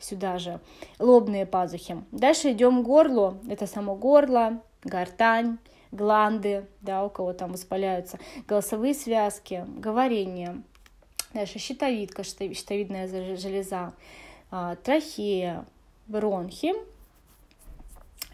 сюда 0.00 0.38
же, 0.38 0.60
лобные 0.98 1.46
пазухи. 1.46 2.02
Дальше 2.10 2.52
идем 2.52 2.82
к 2.82 2.86
горлу, 2.86 3.38
это 3.48 3.66
само 3.66 3.94
горло, 3.94 4.60
гортань, 4.82 5.58
гланды, 5.92 6.66
да, 6.82 7.04
у 7.04 7.10
кого 7.10 7.32
там 7.32 7.52
воспаляются, 7.52 8.18
голосовые 8.48 8.94
связки, 8.94 9.64
говорение, 9.76 10.62
Дальше 11.34 11.58
щитовидка, 11.58 12.22
щитовидная 12.22 13.08
железа, 13.36 13.92
а, 14.52 14.76
трахея, 14.76 15.64
бронхи, 16.06 16.74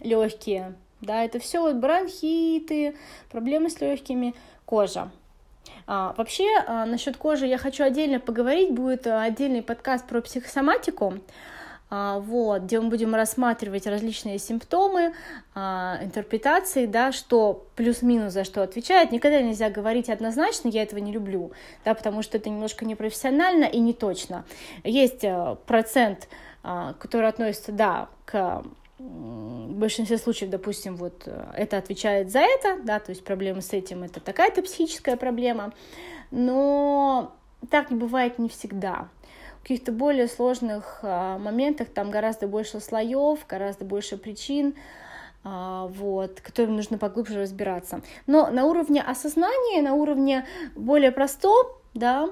легкие, 0.01 0.75
да, 1.01 1.25
это 1.25 1.39
все 1.39 1.63
вот 1.63 1.77
бронхиты, 1.77 2.95
проблемы 3.31 3.71
с 3.71 3.81
легкими, 3.81 4.35
кожа. 4.67 5.11
А, 5.87 6.15
вообще, 6.19 6.45
а, 6.67 6.85
насчет 6.85 7.17
кожи 7.17 7.47
я 7.47 7.57
хочу 7.57 7.85
отдельно 7.85 8.21
поговорить, 8.21 8.73
будет 8.73 9.07
отдельный 9.07 9.63
подкаст 9.63 10.07
про 10.07 10.21
психосоматику, 10.21 11.15
вот, 11.91 12.63
где 12.63 12.81
мы 12.81 12.89
будем 12.89 13.15
рассматривать 13.15 13.87
различные 13.87 14.39
симптомы, 14.39 15.13
а, 15.55 15.99
интерпретации, 16.03 16.87
да, 16.87 17.11
что 17.11 17.67
плюс-минус 17.75 18.33
за 18.33 18.45
что 18.45 18.63
отвечает. 18.63 19.11
Никогда 19.11 19.43
нельзя 19.43 19.71
говорить 19.71 20.09
однозначно, 20.09 20.69
я 20.69 20.85
этого 20.85 21.01
не 21.01 21.13
люблю, 21.13 21.51
да, 21.85 21.95
потому 21.95 22.23
что 22.23 22.39
это 22.39 22.49
немножко 22.49 22.85
непрофессионально 22.85 23.65
и 23.65 23.81
не 23.81 23.93
точно. 23.93 24.45
Есть 24.85 25.25
э, 25.25 25.57
процент, 25.67 26.29
а, 26.63 26.95
который 26.95 27.29
относится, 27.29 27.73
да, 27.73 28.09
к 28.25 28.63
в 29.01 29.73
большинстве 29.73 30.19
случаев, 30.19 30.51
допустим, 30.51 30.95
вот 30.97 31.23
э, 31.25 31.53
это 31.57 31.79
отвечает 31.79 32.31
за 32.31 32.41
это, 32.41 32.79
да, 32.85 33.01
то 33.01 33.11
есть 33.11 33.25
проблемы 33.25 33.63
с 33.63 33.73
этим 33.73 34.03
это 34.03 34.21
такая-то 34.21 34.63
психическая 34.63 35.17
проблема, 35.17 35.73
но 36.31 37.35
так 37.71 37.91
не 37.91 37.97
бывает 37.97 38.39
не 38.39 38.51
всегда 38.51 39.09
каких-то 39.63 39.93
более 39.93 40.27
сложных 40.27 41.01
а, 41.03 41.39
моментах 41.39 41.89
там 41.89 42.11
гораздо 42.11 42.47
больше 42.47 42.81
слоев, 42.81 43.41
гораздо 43.49 43.85
больше 43.85 44.17
причин, 44.17 44.75
а, 45.45 45.87
вот, 45.89 46.41
которым 46.41 46.77
нужно 46.77 46.99
поглубже 46.99 47.41
разбираться. 47.41 48.01
Но 48.27 48.51
на 48.51 48.65
уровне 48.65 49.03
осознания, 49.03 49.83
на 49.83 49.95
уровне 49.95 50.47
более 50.75 51.13
простом, 51.13 51.67
да, 51.95 52.31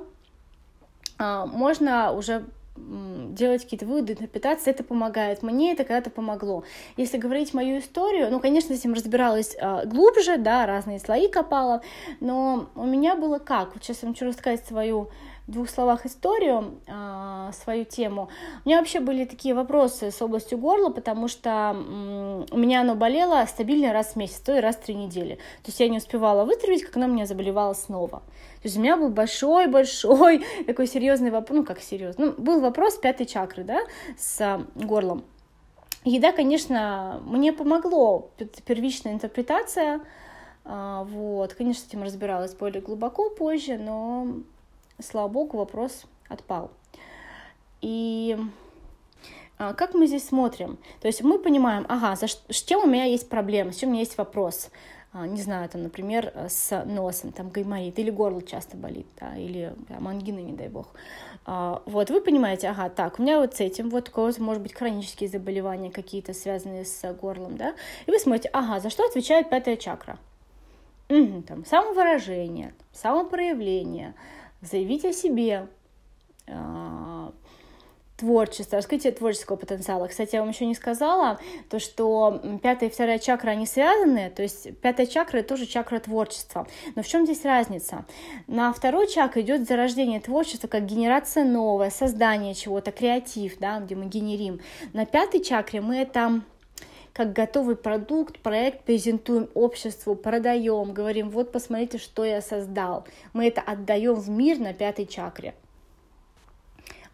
а, 1.19 1.47
можно 1.47 2.13
уже 2.13 2.45
делать 3.31 3.65
какие-то 3.65 3.87
выводы, 3.87 4.13
интерпретации, 4.13 4.71
это 4.71 4.85
помогает. 4.85 5.43
Мне 5.43 5.73
это 5.73 5.85
когда-то 5.85 6.11
помогло. 6.11 6.65
Если 6.97 7.19
говорить 7.19 7.55
мою 7.55 7.79
историю, 7.81 8.31
ну, 8.31 8.41
конечно, 8.41 8.75
с 8.75 8.79
этим 8.79 8.93
разбиралась 8.93 9.57
э, 9.59 9.87
глубже, 9.87 10.37
да, 10.37 10.65
разные 10.65 11.01
слои 11.01 11.29
копала, 11.29 11.83
но 12.21 12.69
у 12.77 12.85
меня 12.85 13.17
было 13.17 13.39
как? 13.39 13.75
Вот 13.75 13.83
сейчас 13.83 14.03
я 14.03 14.07
вам 14.07 14.15
хочу 14.15 14.27
рассказать 14.27 14.65
свою 14.65 15.11
двух 15.49 15.71
словах 15.71 16.07
историю, 16.07 16.79
э, 16.87 17.51
свою 17.53 17.85
тему. 17.85 18.29
У 18.65 18.69
меня 18.69 18.79
вообще 18.79 19.01
были 19.01 19.25
такие 19.25 19.55
вопросы 19.55 20.11
с 20.11 20.21
областью 20.21 20.59
горла, 20.59 20.91
потому 20.91 21.27
что 21.27 21.75
у 22.51 22.59
меня 22.59 22.83
оно 22.83 22.95
болело 22.95 23.45
стабильно 23.47 23.93
раз 23.93 24.13
в 24.13 24.17
месяц, 24.17 24.41
то 24.41 24.57
и 24.57 24.61
раз 24.61 24.77
в 24.77 24.81
три 24.81 24.95
недели. 24.95 25.37
То 25.63 25.69
есть 25.69 25.81
я 25.81 25.89
не 25.89 25.99
успевала 25.99 26.45
вытравить, 26.45 26.85
как 26.85 26.97
оно 26.97 27.07
меня 27.07 27.27
заболевало 27.27 27.73
снова. 27.73 28.21
То 28.61 28.65
есть 28.65 28.77
у 28.77 28.81
меня 28.81 28.97
был 28.97 29.09
большой-большой 29.09 30.45
такой 30.67 30.87
серьезный 30.87 31.31
вопрос, 31.31 31.59
ну 31.59 31.65
как 31.65 31.81
серьезный, 31.81 32.27
ну, 32.27 32.33
был 32.37 32.61
вопрос 32.61 32.97
пятой 32.97 33.27
чакры, 33.27 33.65
да, 33.65 33.81
с 34.19 34.61
горлом. 34.75 35.25
Еда, 36.05 36.33
конечно, 36.33 37.21
мне 37.25 37.53
помогло, 37.53 38.31
первичная 38.67 39.13
интерпретация, 39.13 40.01
а, 40.65 41.05
вот, 41.05 41.55
конечно, 41.55 41.85
с 41.85 41.89
этим 41.89 42.03
разбиралась 42.03 42.55
более 42.55 42.83
глубоко 42.83 43.31
позже, 43.31 43.79
но 43.79 44.27
слава 45.01 45.29
богу, 45.29 45.59
вопрос 45.59 46.05
отпал. 46.29 46.71
И 47.81 48.37
а, 49.59 49.75
как 49.75 49.95
мы 49.95 50.07
здесь 50.07 50.27
смотрим? 50.27 50.79
То 51.01 51.09
есть 51.09 51.23
мы 51.23 51.39
понимаем, 51.39 51.87
ага, 51.89 52.17
за 52.17 52.27
с 52.27 52.63
чем 52.63 52.85
у 52.85 52.87
меня 52.87 53.05
есть 53.05 53.29
проблема, 53.29 53.73
с 53.73 53.77
чем 53.77 53.91
у 53.91 53.93
меня 53.93 54.03
есть 54.03 54.19
вопрос. 54.19 54.71
А, 55.13 55.27
не 55.27 55.41
знаю, 55.41 55.69
там, 55.69 55.83
например, 55.83 56.33
с 56.49 56.85
носом, 56.85 57.33
там, 57.33 57.49
гайморит, 57.49 57.99
или 57.99 58.11
горло 58.11 58.43
часто 58.43 58.77
болит, 58.77 59.07
да, 59.19 59.37
или 59.37 59.75
там, 59.89 60.07
ангина, 60.07 60.41
не 60.41 60.53
дай 60.53 60.69
бог. 60.69 60.89
А, 61.47 61.83
вот, 61.87 62.11
вы 62.11 62.21
понимаете, 62.21 62.69
ага, 62.69 62.91
так, 62.91 63.19
у 63.19 63.23
меня 63.23 63.41
вот 63.41 63.57
с 63.57 63.61
этим, 63.61 63.89
вот 63.89 64.11
у 64.11 64.13
кого-то, 64.13 64.43
может 64.43 64.63
быть, 64.63 64.75
хронические 64.75 65.31
заболевания 65.31 65.91
какие-то, 65.91 66.35
связанные 66.35 66.85
с 66.85 67.13
горлом, 67.15 67.57
да, 67.57 67.75
и 68.07 68.11
вы 68.11 68.19
смотрите, 68.19 68.51
ага, 68.53 68.81
за 68.81 68.91
что 68.91 69.07
отвечает 69.07 69.49
пятая 69.49 69.77
чакра? 69.77 70.19
Угу, 71.09 71.43
там, 71.49 71.65
самовыражение, 71.65 72.75
самопроявление, 72.93 74.15
заявить 74.61 75.05
о 75.05 75.13
себе, 75.13 75.69
а, 76.47 77.33
творчество, 78.19 78.77
раскрытие 78.77 79.13
творческого 79.13 79.57
потенциала. 79.57 80.09
Кстати, 80.09 80.35
я 80.35 80.41
вам 80.41 80.51
еще 80.51 80.67
не 80.67 80.75
сказала, 80.75 81.39
то, 81.71 81.79
что 81.79 82.43
пятая 82.63 82.89
и 82.89 82.93
вторая 82.93 83.19
чакра, 83.21 83.51
они 83.51 83.65
связаны, 83.65 84.31
то 84.31 84.43
есть 84.43 84.77
пятая 84.81 85.07
чакра— 85.07 85.43
тоже 85.45 85.67
чакра 85.67 86.01
творчества. 86.01 86.67
Но 86.97 87.03
в 87.03 87.07
чем 87.07 87.25
здесь 87.25 87.45
разница? 87.45 88.05
На 88.49 88.73
второй 88.73 89.07
чакре 89.07 89.43
идет 89.43 89.69
зарождение 89.69 90.21
творчества, 90.21 90.67
как 90.67 90.85
генерация 90.85 91.45
новая, 91.45 91.91
создание 91.91 92.55
чего-то, 92.55 92.91
креатив, 92.91 93.59
да, 93.61 93.79
где 93.79 93.95
мы 93.95 94.07
генерим. 94.07 94.61
На 94.93 95.07
пятой 95.07 95.41
чакре 95.41 95.81
мы 95.81 95.99
это 95.99 96.43
как 97.19 97.33
готовый 97.33 97.75
продукт, 97.75 98.39
проект 98.39 98.85
презентуем 98.85 99.49
обществу, 99.55 100.15
продаем, 100.15 100.93
говорим, 100.93 101.31
вот 101.31 101.51
посмотрите, 101.51 101.99
что 101.99 102.25
я 102.25 102.41
создал. 102.41 103.09
Мы 103.33 103.49
это 103.49 103.61
отдаем 103.61 104.15
в 104.15 104.31
мир 104.31 104.61
на 104.61 104.73
пятой 104.73 105.05
чакре. 105.05 105.57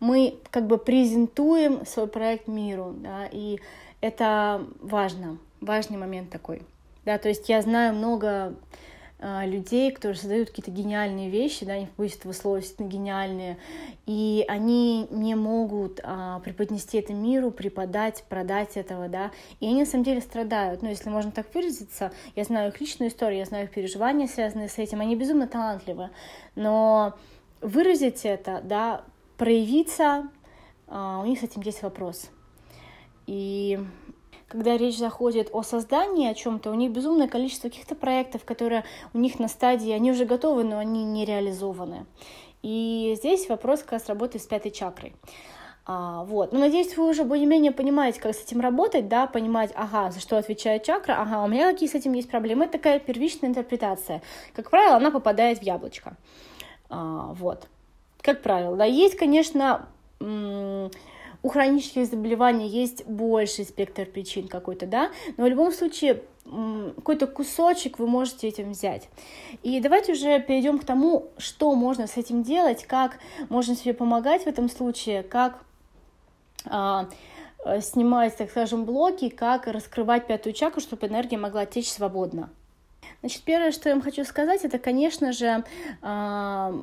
Мы 0.01 0.37
как 0.51 0.67
бы 0.67 0.77
презентуем 0.77 1.87
свой 1.87 2.07
проект 2.07 2.49
миру, 2.49 2.95
да, 2.99 3.27
и 3.33 3.61
это 4.03 4.67
важно, 4.83 5.39
важный 5.63 5.97
момент 5.97 6.29
такой. 6.29 6.61
Да, 7.07 7.17
то 7.17 7.31
есть 7.31 7.49
я 7.49 7.63
знаю 7.63 7.95
много 7.95 8.55
людей, 9.21 9.91
которые 9.91 10.17
создают 10.17 10.51
какие-то 10.51 10.71
гениальные 10.71 11.31
вещи, 11.31 11.65
да, 11.65 11.79
не 11.79 11.87
побоюсь 11.87 12.17
этого 12.17 12.33
слова, 12.33 12.59
действительно 12.59 12.89
гениальные, 12.89 13.59
и 14.07 14.45
они 14.49 15.07
не 15.11 15.35
могут 15.35 16.01
а, 16.03 16.41
преподнести 16.41 16.99
это 16.99 17.15
миру, 17.15 17.51
преподать, 17.51 18.25
продать 18.29 18.77
этого, 18.77 19.09
да, 19.09 19.31
и 19.61 19.67
они 19.67 19.81
на 19.81 19.87
самом 19.87 20.05
деле 20.05 20.21
страдают, 20.21 20.83
ну, 20.83 20.89
если 20.89 21.09
можно 21.09 21.31
так 21.31 21.47
выразиться, 21.55 22.13
я 22.35 22.45
знаю 22.45 22.71
их 22.71 22.81
личную 22.81 23.11
историю, 23.11 23.39
я 23.39 23.45
знаю 23.47 23.65
их 23.65 23.71
переживания, 23.71 24.27
связанные 24.27 24.69
с 24.69 24.79
этим, 24.79 25.01
они 25.01 25.17
безумно 25.17 25.47
талантливы, 25.47 26.11
но 26.55 27.15
выразить 27.61 28.25
это, 28.25 28.61
да, 28.63 29.05
проявиться, 29.39 30.29
а, 30.87 31.21
у 31.21 31.27
них 31.27 31.41
с 31.41 31.43
этим 31.43 31.63
есть 31.63 31.83
вопрос. 31.83 32.31
И 33.27 33.79
когда 34.55 34.77
речь 34.77 34.99
заходит 34.99 35.49
о 35.53 35.65
создании 35.65 36.31
о 36.31 36.35
чем-то, 36.35 36.71
у 36.71 36.75
них 36.75 36.93
безумное 36.93 37.27
количество 37.27 37.69
каких-то 37.69 37.97
проектов, 37.97 38.45
которые 38.45 38.85
у 39.13 39.19
них 39.19 39.41
на 39.41 39.49
стадии, 39.49 39.91
они 39.91 40.13
уже 40.13 40.27
готовы, 40.27 40.63
но 40.63 40.79
они 40.79 41.03
не 41.03 41.25
реализованы. 41.25 42.07
И 42.63 43.15
здесь 43.19 43.49
вопрос 43.49 43.81
как 43.81 43.93
раз 43.93 44.09
работы 44.09 44.39
с 44.39 44.47
пятой 44.47 44.71
чакрой. 44.71 45.13
А, 45.87 46.23
вот. 46.23 46.53
Но 46.53 46.61
надеюсь, 46.61 46.97
вы 46.97 47.09
уже 47.09 47.25
более-менее 47.25 47.73
понимаете, 47.73 48.21
как 48.21 48.33
с 48.33 48.45
этим 48.45 48.61
работать, 48.61 49.09
да, 49.09 49.27
понимать, 49.27 49.73
ага, 49.75 50.13
за 50.13 50.21
что 50.21 50.39
отвечает 50.39 50.85
чакра, 50.85 51.15
ага, 51.15 51.43
у 51.43 51.49
меня 51.49 51.73
какие 51.73 51.89
с 51.89 51.97
этим 51.97 52.13
есть 52.13 52.31
проблемы. 52.31 52.67
Это 52.67 52.75
такая 52.75 53.01
первичная 53.01 53.51
интерпретация. 53.51 54.23
Как 54.55 54.71
правило, 54.71 54.95
она 54.95 55.11
попадает 55.11 55.59
в 55.59 55.63
яблочко. 55.63 56.17
А, 56.91 57.33
вот. 57.33 57.67
Как 58.23 58.41
правило, 58.41 58.77
да. 58.77 58.85
Есть, 58.85 59.17
конечно, 59.17 59.89
у 61.45 61.51
хронических 61.51 62.07
заболеваний 62.07 62.67
есть 62.67 63.07
больший 63.07 63.67
спектр 63.67 64.07
причин 64.07 64.49
какой-то, 64.49 64.87
да, 64.87 65.11
но 65.37 65.45
в 65.45 65.47
любом 65.47 65.73
случае 65.73 66.23
какой-то 66.97 67.27
кусочек 67.27 67.99
вы 67.99 68.07
можете 68.07 68.49
этим 68.49 68.73
взять. 68.73 69.09
И 69.63 69.79
давайте 69.81 70.13
уже 70.13 70.41
перейдем 70.41 70.79
к 70.79 70.85
тому, 70.85 71.29
что 71.37 71.75
можно 71.75 72.07
с 72.07 72.17
этим 72.17 72.43
делать, 72.43 72.85
как 72.87 73.19
можно 73.51 73.77
себе 73.77 73.93
помогать 73.93 74.45
в 74.45 74.47
этом 74.47 74.71
случае, 74.71 75.23
как 75.23 75.63
а, 76.65 77.09
снимать, 77.83 78.37
так 78.37 78.51
скажем, 78.51 78.87
блоки, 78.87 79.29
как 79.29 79.67
раскрывать 79.67 80.27
пятую 80.27 80.55
чакру, 80.55 80.81
чтобы 80.81 81.07
энергия 81.07 81.37
могла 81.37 81.67
течь 81.67 81.91
свободно. 81.91 82.49
Значит, 83.25 83.41
первое, 83.45 83.73
что 83.73 83.89
я 83.89 83.95
вам 83.95 84.03
хочу 84.03 84.23
сказать, 84.23 84.67
это, 84.67 84.79
конечно 84.79 85.33
же, 85.33 85.65
а, 86.03 86.75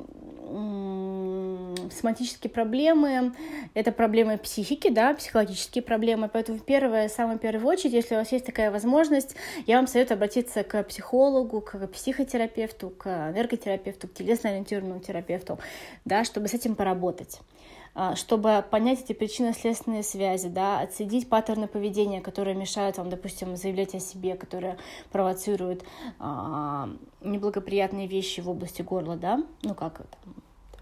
соматические 1.92 2.50
проблемы, 2.50 3.32
это 3.74 3.92
проблемы 3.92 4.38
психики, 4.38 4.90
да, 4.90 5.14
психологические 5.14 5.82
проблемы, 5.82 6.28
поэтому 6.28 6.58
первое, 6.58 7.08
самую 7.08 7.38
первую 7.38 7.68
очередь, 7.68 7.92
если 7.92 8.16
у 8.16 8.18
вас 8.18 8.32
есть 8.32 8.44
такая 8.44 8.72
возможность, 8.72 9.36
я 9.68 9.76
вам 9.76 9.86
советую 9.86 10.16
обратиться 10.16 10.64
к 10.64 10.82
психологу, 10.82 11.60
к 11.60 11.86
психотерапевту, 11.86 12.90
к 12.90 13.06
энерготерапевту, 13.06 14.08
к 14.08 14.14
телесно-ориентированному 14.14 14.98
терапевту, 14.98 15.60
да, 16.04 16.24
чтобы 16.24 16.48
с 16.48 16.54
этим 16.54 16.74
поработать. 16.74 17.38
А, 17.94 18.16
чтобы 18.16 18.64
понять 18.70 19.02
эти 19.02 19.12
причинно-следственные 19.12 20.02
связи, 20.02 20.48
да, 20.48 20.80
отследить 20.80 21.28
паттерны 21.28 21.68
поведения, 21.68 22.22
которые 22.22 22.56
мешают 22.56 22.96
вам, 22.96 23.10
допустим, 23.10 23.54
заявлять 23.56 23.94
о 23.94 24.00
себе, 24.00 24.34
которые 24.34 24.78
провоцируют 25.10 25.84
а, 26.18 26.88
неблагоприятные 27.20 28.06
вещи 28.06 28.40
в 28.40 28.48
области 28.48 28.80
горла, 28.80 29.16
да, 29.16 29.44
ну 29.62 29.74
как 29.74 30.00
это, 30.00 30.16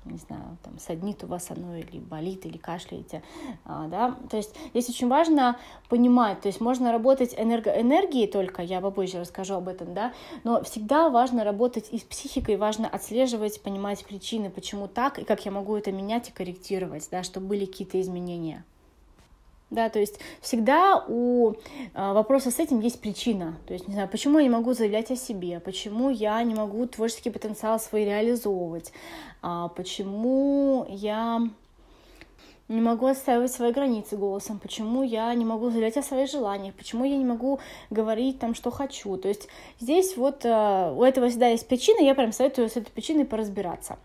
не 0.05 0.19
знаю, 0.19 0.59
там, 0.63 0.79
саднит 0.79 1.23
у 1.25 1.27
вас 1.27 1.51
оно 1.51 1.77
или 1.77 1.99
болит, 1.99 2.47
или 2.47 2.57
кашляете, 2.57 3.23
а, 3.65 3.87
да, 3.89 4.17
то 4.31 4.37
есть 4.37 4.55
здесь 4.71 4.89
очень 4.89 5.09
важно 5.09 5.59
понимать, 5.89 6.41
то 6.41 6.49
есть 6.49 6.61
можно 6.61 6.93
работать 6.93 7.35
энерго 7.37 7.71
энергией 7.71 8.27
только, 8.27 8.63
я 8.63 8.81
попозже 8.81 9.21
расскажу 9.21 9.55
об 9.55 9.69
этом, 9.69 9.95
да, 9.95 10.13
но 10.45 10.63
всегда 10.63 11.11
важно 11.11 11.45
работать 11.45 11.89
и 11.91 11.99
с 11.99 12.03
психикой, 12.03 12.57
важно 12.57 12.89
отслеживать, 12.89 13.63
понимать 13.63 14.05
причины, 14.05 14.51
почему 14.51 14.89
так, 14.89 15.19
и 15.19 15.25
как 15.25 15.45
я 15.45 15.51
могу 15.51 15.77
это 15.77 15.93
менять 15.93 16.29
и 16.29 16.33
корректировать, 16.33 17.09
да, 17.11 17.23
чтобы 17.23 17.49
были 17.49 17.67
какие-то 17.67 18.01
изменения. 18.01 18.65
Да, 19.71 19.89
то 19.89 19.99
есть 19.99 20.19
всегда 20.41 21.05
у 21.09 21.55
а, 21.95 22.13
вопроса 22.13 22.51
с 22.51 22.59
этим 22.59 22.81
есть 22.81 23.01
причина, 23.01 23.57
то 23.67 23.73
есть, 23.73 23.87
не 23.87 23.95
знаю, 23.95 24.09
почему 24.09 24.39
я 24.39 24.45
не 24.45 24.51
могу 24.51 24.73
заявлять 24.73 25.11
о 25.11 25.17
себе, 25.17 25.61
почему 25.61 26.11
я 26.11 26.43
не 26.43 26.55
могу 26.55 26.87
творческий 26.87 27.31
потенциал 27.31 27.79
свой 27.79 28.05
реализовывать, 28.05 28.93
а, 29.43 29.69
почему 29.69 30.87
я 30.89 31.41
не 32.71 32.81
могу 32.81 33.07
отстаивать 33.07 33.53
свои 33.53 33.73
границы 33.73 34.17
голосом, 34.17 34.61
почему 34.61 35.03
я 35.03 35.35
не 35.35 35.45
могу 35.45 35.71
заявлять 35.71 35.97
о 35.97 36.03
своих 36.03 36.31
желаниях, 36.31 36.75
почему 36.75 37.05
я 37.05 37.17
не 37.17 37.25
могу 37.25 37.59
говорить 37.91 38.39
там, 38.39 38.55
что 38.55 38.71
хочу. 38.71 39.17
То 39.17 39.27
есть 39.27 39.49
здесь 39.81 40.17
вот 40.17 40.45
э, 40.45 40.95
у 40.97 41.03
этого 41.03 41.29
всегда 41.29 41.49
есть 41.49 41.67
причина, 41.67 42.01
я 42.01 42.15
прям 42.15 42.31
советую 42.31 42.69
с 42.69 42.77
этой 42.77 42.91
причиной 42.93 43.25
поразбираться. 43.25 43.99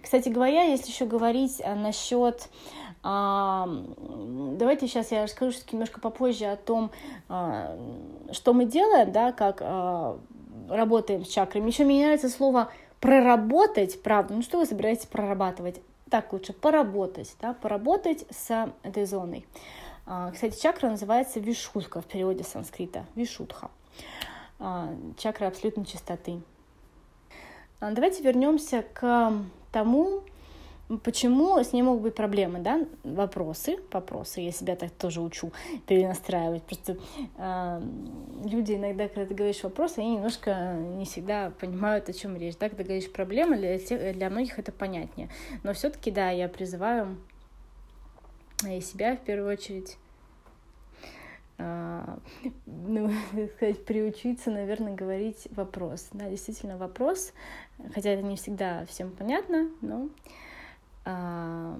Кстати 0.00 0.28
говоря, 0.28 0.62
если 0.62 0.92
еще 0.92 1.04
говорить 1.04 1.60
насчет 1.64 2.48
давайте 3.02 4.86
сейчас 4.86 5.10
я 5.10 5.24
расскажу 5.24 5.56
немножко 5.72 6.00
попозже 6.00 6.46
о 6.46 6.56
том, 6.56 6.90
а, 7.28 7.76
что 8.30 8.52
мы 8.52 8.64
делаем, 8.64 9.10
да, 9.10 9.32
как 9.32 9.58
а, 9.60 10.18
работаем 10.68 11.24
с 11.24 11.28
чакрами. 11.28 11.68
Еще 11.68 11.84
мне 11.84 12.04
нравится 12.04 12.28
слово 12.28 12.70
проработать, 13.00 14.00
правда. 14.02 14.34
Ну 14.34 14.42
что 14.42 14.58
вы 14.58 14.66
собираетесь 14.66 15.06
прорабатывать? 15.06 15.80
Так 16.10 16.32
лучше 16.32 16.52
поработать, 16.52 17.34
да, 17.40 17.54
поработать 17.54 18.24
с 18.30 18.72
этой 18.82 19.04
зоной. 19.06 19.46
Кстати, 20.32 20.60
чакра 20.60 20.88
называется 20.90 21.40
вишутка 21.40 22.00
в 22.00 22.06
переводе 22.06 22.44
санскрита. 22.44 23.06
Вишутха. 23.14 23.70
Чакра 25.16 25.46
абсолютной 25.46 25.86
чистоты. 25.86 26.40
Давайте 27.80 28.22
вернемся 28.22 28.84
к 28.94 29.32
тому, 29.72 30.22
Почему 31.04 31.58
с 31.58 31.72
ней 31.72 31.82
могут 31.82 32.02
быть 32.02 32.14
проблемы, 32.14 32.58
да? 32.58 32.86
Вопросы, 33.04 33.76
вопросы. 33.90 34.40
Я 34.40 34.52
себя 34.52 34.76
так 34.76 34.90
тоже 34.90 35.20
учу 35.20 35.52
перенастраивать. 35.86 36.62
Просто 36.64 36.96
э, 37.38 37.82
люди 38.44 38.72
иногда, 38.74 39.08
когда 39.08 39.26
ты 39.26 39.34
говоришь 39.34 39.62
вопросы, 39.62 40.00
они 40.00 40.16
немножко 40.16 40.74
не 40.74 41.04
всегда 41.04 41.50
понимают, 41.50 42.08
о 42.08 42.12
чем 42.12 42.36
речь. 42.36 42.56
Да? 42.56 42.68
Когда 42.68 42.84
говоришь 42.84 43.10
проблемы, 43.12 43.56
для, 43.56 43.78
тех, 43.78 44.16
для 44.16 44.30
многих 44.30 44.58
это 44.58 44.72
понятнее. 44.72 45.28
Но 45.62 45.72
все-таки, 45.72 46.10
да, 46.10 46.30
я 46.30 46.48
призываю 46.48 47.16
и 48.68 48.80
себя 48.80 49.16
в 49.16 49.20
первую 49.20 49.52
очередь 49.52 49.96
а, 51.58 52.18
ну, 52.66 53.10
сказать, 53.56 53.84
приучиться, 53.84 54.50
наверное, 54.50 54.94
говорить 54.94 55.48
вопрос. 55.52 56.08
Да, 56.12 56.28
действительно 56.28 56.76
вопрос, 56.76 57.32
хотя 57.94 58.10
это 58.10 58.22
не 58.22 58.36
всегда 58.36 58.84
всем 58.86 59.10
понятно, 59.10 59.70
но 59.80 60.08
а, 61.04 61.78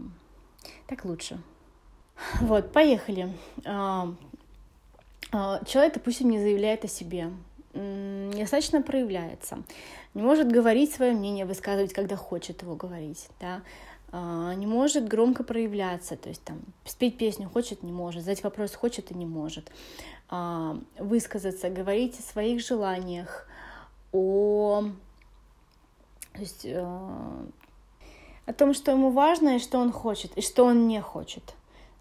так 0.86 1.04
лучше. 1.04 1.40
Вот, 2.40 2.72
поехали. 2.72 3.32
А, 3.64 4.14
а, 5.32 5.64
человек, 5.64 5.94
допустим, 5.94 6.30
не 6.30 6.38
заявляет 6.38 6.84
о 6.84 6.88
себе, 6.88 7.30
недостаточно 7.74 8.82
проявляется, 8.82 9.62
не 10.12 10.22
может 10.22 10.52
говорить 10.52 10.92
свое 10.92 11.12
мнение, 11.12 11.46
высказывать, 11.46 11.94
когда 11.94 12.16
хочет 12.16 12.60
его 12.62 12.76
говорить, 12.76 13.28
да, 13.40 13.62
не 14.12 14.66
может 14.66 15.08
громко 15.08 15.42
проявляться, 15.42 16.18
то 16.18 16.28
есть 16.28 16.44
там 16.44 16.60
спеть 16.84 17.16
песню 17.16 17.48
хочет, 17.48 17.82
не 17.82 17.92
может, 17.92 18.24
задать 18.24 18.44
вопрос 18.44 18.74
хочет 18.74 19.10
и 19.10 19.14
не 19.14 19.24
может, 19.24 19.72
высказаться, 20.98 21.70
говорить 21.70 22.18
о 22.18 22.22
своих 22.22 22.60
желаниях, 22.60 23.48
о 24.12 24.84
то 26.34 26.40
есть 26.40 26.66
о 28.52 28.54
том, 28.54 28.74
что 28.74 28.90
ему 28.90 29.10
важно 29.10 29.56
и 29.56 29.58
что 29.58 29.78
он 29.78 29.92
хочет, 29.92 30.32
и 30.36 30.42
что 30.42 30.64
он 30.64 30.86
не 30.86 31.00
хочет. 31.00 31.42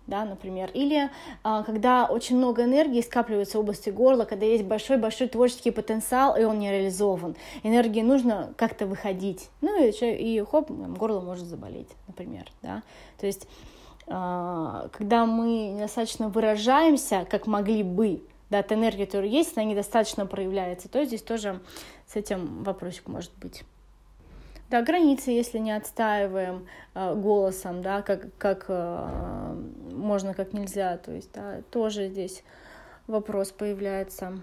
Да, 0.07 0.25
например. 0.25 0.69
Или 0.73 1.09
а, 1.43 1.63
когда 1.63 2.05
очень 2.05 2.35
много 2.35 2.63
энергии 2.63 3.01
скапливается 3.01 3.57
в 3.57 3.61
области 3.61 3.89
горла, 3.89 4.25
когда 4.25 4.45
есть 4.45 4.65
большой-большой 4.65 5.27
творческий 5.27 5.71
потенциал, 5.71 6.35
и 6.35 6.43
он 6.43 6.59
не 6.59 6.69
реализован. 6.69 7.35
Энергии 7.63 8.01
нужно 8.01 8.53
как-то 8.57 8.87
выходить. 8.87 9.49
Ну 9.61 9.81
и, 9.81 9.91
и 9.91 10.43
хоп, 10.43 10.69
горло 10.69 11.21
может 11.21 11.45
заболеть, 11.45 11.89
например. 12.07 12.51
Да? 12.61 12.83
То 13.19 13.27
есть 13.27 13.47
а, 14.07 14.89
когда 14.91 15.25
мы 15.25 15.69
недостаточно 15.69 16.27
выражаемся, 16.27 17.25
как 17.29 17.47
могли 17.47 17.83
бы, 17.83 18.21
да, 18.49 18.63
та 18.63 18.75
энергия, 18.75 19.05
которая 19.05 19.29
есть, 19.29 19.55
она 19.55 19.65
недостаточно 19.65 20.25
проявляется, 20.25 20.89
то 20.89 21.05
здесь 21.05 21.21
тоже 21.21 21.61
с 22.07 22.17
этим 22.17 22.63
вопросик 22.63 23.07
может 23.07 23.31
быть. 23.37 23.63
Да, 24.71 24.81
границы, 24.81 25.31
если 25.31 25.57
не 25.57 25.73
отстаиваем 25.73 26.65
э, 26.95 27.13
голосом, 27.13 27.81
да, 27.81 28.01
как, 28.01 28.33
как 28.37 28.67
э, 28.69 29.55
можно, 29.91 30.33
как 30.33 30.53
нельзя, 30.53 30.95
то 30.95 31.11
есть, 31.11 31.29
да, 31.33 31.61
тоже 31.71 32.07
здесь 32.07 32.41
вопрос 33.05 33.51
появляется. 33.51 34.39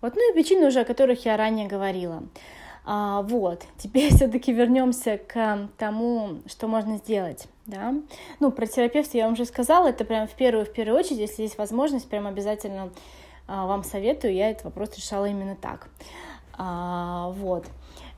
Вот, 0.00 0.14
ну 0.16 0.30
и 0.30 0.32
причины 0.32 0.68
уже, 0.68 0.80
о 0.80 0.84
которых 0.86 1.26
я 1.26 1.36
ранее 1.36 1.68
говорила. 1.68 2.22
А, 2.86 3.20
вот, 3.20 3.66
теперь 3.76 4.10
все-таки 4.14 4.54
вернемся 4.54 5.18
к 5.18 5.68
тому, 5.76 6.40
что 6.46 6.66
можно 6.66 6.96
сделать. 6.96 7.46
Да? 7.66 7.92
Ну, 8.40 8.50
про 8.52 8.66
терапевта 8.66 9.18
я 9.18 9.24
вам 9.24 9.34
уже 9.34 9.44
сказала, 9.44 9.88
это 9.88 10.06
прям 10.06 10.26
в 10.26 10.32
первую, 10.32 10.64
в 10.64 10.72
первую 10.72 10.98
очередь, 10.98 11.18
если 11.18 11.42
есть 11.42 11.58
возможность, 11.58 12.08
прям 12.08 12.26
обязательно 12.26 12.90
а, 13.46 13.66
вам 13.66 13.84
советую, 13.84 14.32
я 14.32 14.48
этот 14.48 14.64
вопрос 14.64 14.96
решала 14.96 15.26
именно 15.26 15.56
так. 15.56 15.88
А, 16.56 17.28
вот. 17.32 17.66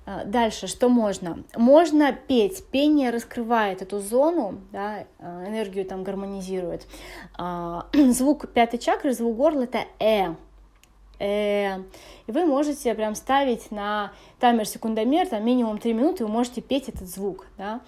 А, 0.07 0.25
дальше, 0.25 0.69
что 0.69 0.89
можно? 0.89 1.43
Можно 1.57 2.13
петь. 2.13 2.65
Пение 2.67 3.11
раскрывает 3.11 3.83
эту 3.83 3.99
зону, 3.99 4.61
да, 4.71 5.05
а, 5.19 5.45
энергию 5.49 5.85
там 5.85 6.05
гармонизирует. 6.05 6.87
А, 7.37 7.87
звук 7.93 8.49
пятой 8.53 8.79
чакры, 8.79 9.13
звук 9.13 9.37
горла 9.37 9.63
это 9.63 9.81
э. 9.99 10.35
э. 11.19 11.79
И 12.29 12.33
вы 12.33 12.45
можете 12.47 12.95
прям 12.95 13.17
ставить 13.17 13.73
на 13.73 14.13
таймер 14.39 14.67
секундомер, 14.67 15.27
там 15.27 15.45
минимум 15.45 15.79
3 15.79 15.93
минуты, 15.93 16.25
вы 16.25 16.31
можете 16.31 16.61
петь 16.61 16.89
этот 16.89 17.09
звук, 17.09 17.47
да. 17.59 17.81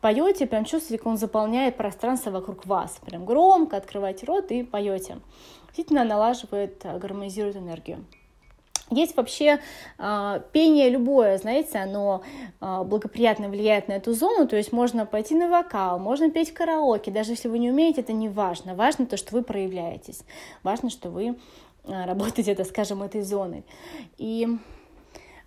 Поете, 0.00 0.46
прям 0.46 0.64
чувствуете, 0.64 0.98
как 0.98 1.06
он 1.08 1.18
заполняет 1.18 1.76
пространство 1.76 2.30
вокруг 2.30 2.64
вас. 2.64 2.98
Прям 3.04 3.26
громко 3.26 3.76
открывайте 3.76 4.24
рот 4.24 4.50
и 4.50 4.62
поете. 4.62 5.18
Действительно 5.66 6.04
налаживает, 6.04 6.82
гармонизирует 6.84 7.56
энергию. 7.56 8.04
Есть 8.90 9.16
вообще 9.16 9.58
э, 9.98 10.40
пение 10.52 10.90
любое, 10.90 11.38
знаете, 11.38 11.78
оно 11.78 12.22
э, 12.60 12.82
благоприятно 12.84 13.48
влияет 13.48 13.88
на 13.88 13.94
эту 13.94 14.12
зону, 14.12 14.46
то 14.46 14.56
есть 14.56 14.72
можно 14.72 15.06
пойти 15.06 15.34
на 15.34 15.48
вокал, 15.48 15.98
можно 15.98 16.30
петь 16.30 16.54
караоке, 16.54 17.10
даже 17.10 17.32
если 17.32 17.48
вы 17.48 17.58
не 17.58 17.70
умеете, 17.70 18.02
это 18.02 18.12
не 18.12 18.28
важно. 18.28 18.76
Важно 18.76 19.06
то, 19.06 19.16
что 19.16 19.34
вы 19.34 19.42
проявляетесь, 19.42 20.22
важно, 20.62 20.88
что 20.90 21.10
вы 21.10 21.34
э, 21.84 22.04
работаете, 22.04 22.52
это, 22.52 22.64
скажем, 22.64 23.02
этой 23.02 23.22
зоной. 23.22 23.64
И 24.18 24.46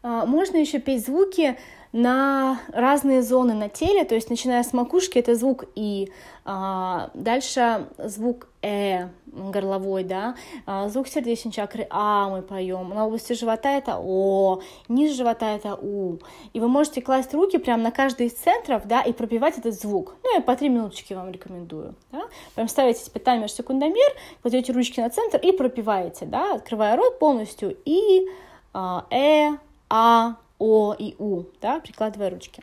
э, 0.04 0.24
можно 0.26 0.58
еще 0.58 0.80
петь 0.80 1.06
звуки 1.06 1.58
на 1.92 2.60
разные 2.72 3.22
зоны 3.22 3.54
на 3.54 3.70
теле, 3.70 4.06
то 4.06 4.16
есть 4.16 4.30
начиная 4.30 4.64
с 4.64 4.74
макушки 4.74 5.18
это 5.18 5.36
звук 5.36 5.66
И, 5.76 6.12
а, 6.46 7.10
дальше 7.14 7.88
звук 7.98 8.48
Э, 8.62 9.08
горловой, 9.28 10.04
да, 10.04 10.36
а, 10.66 10.90
звук 10.90 11.08
сердечной 11.08 11.54
чакры 11.54 11.88
А 11.90 12.28
мы 12.28 12.42
поем, 12.42 12.90
на 12.90 13.06
области 13.06 13.32
живота 13.32 13.70
это 13.70 13.98
О, 13.98 14.60
ниже 14.90 15.14
живота 15.14 15.56
это 15.56 15.76
У. 15.76 16.18
И 16.52 16.60
вы 16.60 16.68
можете 16.68 17.02
класть 17.02 17.34
руки 17.34 17.58
прямо 17.58 17.84
на 17.84 17.92
каждый 17.92 18.28
из 18.28 18.34
центров, 18.34 18.86
да, 18.86 19.02
и 19.02 19.14
пропивать 19.14 19.58
этот 19.58 19.80
звук. 19.80 20.16
Ну, 20.24 20.36
я 20.36 20.42
по 20.42 20.58
три 20.58 20.68
минуточки 20.68 21.14
вам 21.14 21.32
рекомендую, 21.32 21.96
да. 22.12 22.24
Прям 22.56 22.68
ставите 22.68 23.00
себе 23.00 23.22
таймер 23.22 23.50
секундомер, 23.50 24.12
кладете 24.42 24.74
ручки 24.74 25.00
на 25.00 25.10
центр 25.10 25.38
и 25.38 25.54
пропиваете, 25.54 26.26
да, 26.26 26.56
открывая 26.56 26.98
рот 26.98 27.18
полностью 27.18 27.78
И, 27.86 28.28
а, 28.74 29.06
Э, 29.10 29.52
А, 29.90 30.36
О 30.60 30.94
и 30.94 31.16
У, 31.18 31.44
да, 31.62 31.80
прикладывая 31.80 32.30
ручки. 32.30 32.62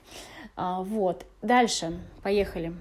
А, 0.54 0.82
вот, 0.82 1.26
дальше, 1.42 1.98
поехали. 2.22 2.72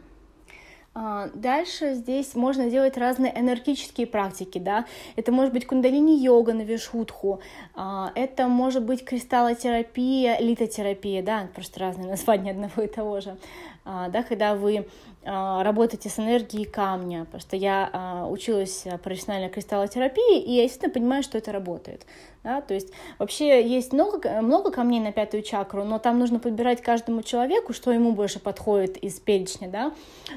А, 0.93 1.29
дальше 1.33 1.93
здесь 1.93 2.35
можно 2.35 2.69
делать 2.69 2.97
разные 2.97 3.37
энергетические 3.37 4.07
практики, 4.07 4.59
да, 4.59 4.85
это 5.17 5.33
может 5.33 5.51
быть 5.53 5.67
кундалини-йога 5.67 6.53
на 6.53 6.61
вишхутху, 6.61 7.41
а, 7.73 8.13
это 8.15 8.47
может 8.47 8.83
быть 8.83 9.03
кристаллотерапия, 9.03 10.39
литотерапия, 10.39 11.21
да, 11.21 11.49
просто 11.53 11.81
разные 11.81 12.07
названия 12.11 12.51
одного 12.51 12.83
и 12.83 12.87
того 12.87 13.19
же, 13.19 13.37
да, 13.83 14.23
когда 14.23 14.55
вы 14.55 14.87
работаете 15.25 16.09
с 16.09 16.19
энергией 16.19 16.65
камня, 16.65 17.25
потому 17.25 17.41
что 17.41 17.55
я 17.55 17.89
а, 17.91 18.27
училась 18.27 18.85
профессиональной 19.03 19.49
кристаллотерапии, 19.49 20.39
и 20.39 20.53
я 20.53 20.63
естественно 20.63 20.93
понимаю, 20.93 21.23
что 21.23 21.37
это 21.37 21.51
работает. 21.51 22.05
Да? 22.43 22.61
То 22.61 22.75
есть 22.75 22.93
вообще 23.17 23.67
есть 23.67 23.91
много, 23.91 24.41
много 24.41 24.69
камней 24.69 24.99
на 24.99 25.11
пятую 25.11 25.41
чакру, 25.41 25.83
но 25.83 25.97
там 25.97 26.19
нужно 26.19 26.39
подбирать 26.39 26.81
каждому 26.81 27.23
человеку, 27.23 27.73
что 27.73 27.91
ему 27.91 28.11
больше 28.11 28.39
подходит 28.39 28.97
из 28.97 29.19
перечня. 29.19 29.67
Да? 29.67 29.93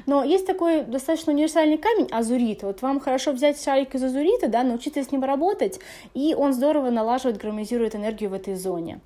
Но 0.07 0.23
есть 0.23 0.47
такой 0.47 0.81
достаточно 0.81 1.31
универсальный 1.31 1.77
камень, 1.77 2.07
азурит. 2.11 2.63
Вот 2.63 2.81
вам 2.81 2.99
хорошо 2.99 3.31
взять 3.31 3.63
шарик 3.63 3.93
из 3.93 4.03
азурита, 4.03 4.47
да, 4.47 4.63
научиться 4.63 5.03
с 5.03 5.11
ним 5.11 5.23
работать, 5.23 5.79
и 6.15 6.33
он 6.33 6.53
здорово 6.53 6.89
налаживает, 6.89 7.37
гармонизирует 7.37 7.95
энергию 7.95 8.31
в 8.31 8.33
этой 8.33 8.55
зоне. 8.55 8.99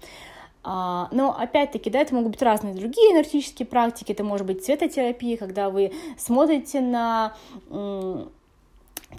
А, 0.64 1.10
но 1.12 1.38
опять-таки, 1.38 1.90
да, 1.90 2.00
это 2.00 2.16
могут 2.16 2.32
быть 2.32 2.42
разные 2.42 2.74
другие 2.74 3.12
энергетические 3.12 3.66
практики, 3.66 4.14
это 4.14 4.24
может 4.24 4.48
быть 4.48 4.64
цветотерапия, 4.64 5.38
когда 5.38 5.70
вы 5.70 5.92
смотрите 6.18 6.80
на 6.80 7.34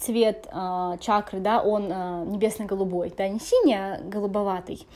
цвет 0.00 0.48
э, 0.50 0.96
чакры, 1.00 1.38
да, 1.38 1.62
он 1.62 1.86
э, 1.90 2.24
небесно-голубой, 2.26 3.12
да, 3.16 3.28
не 3.28 3.38
синий, 3.38 3.74
а 3.74 4.00
голубоватый. 4.02 4.86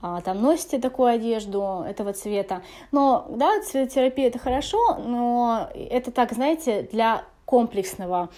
А, 0.00 0.20
там 0.20 0.40
носите 0.40 0.78
такую 0.78 1.08
одежду 1.08 1.82
этого 1.86 2.12
цвета. 2.12 2.62
Но, 2.92 3.26
да, 3.30 3.60
цветотерапия 3.62 4.28
это 4.28 4.38
хорошо, 4.38 4.98
но 4.98 5.68
это 5.74 6.12
так, 6.12 6.32
знаете, 6.32 6.88
для 6.92 7.24
комплексного, 7.44 8.28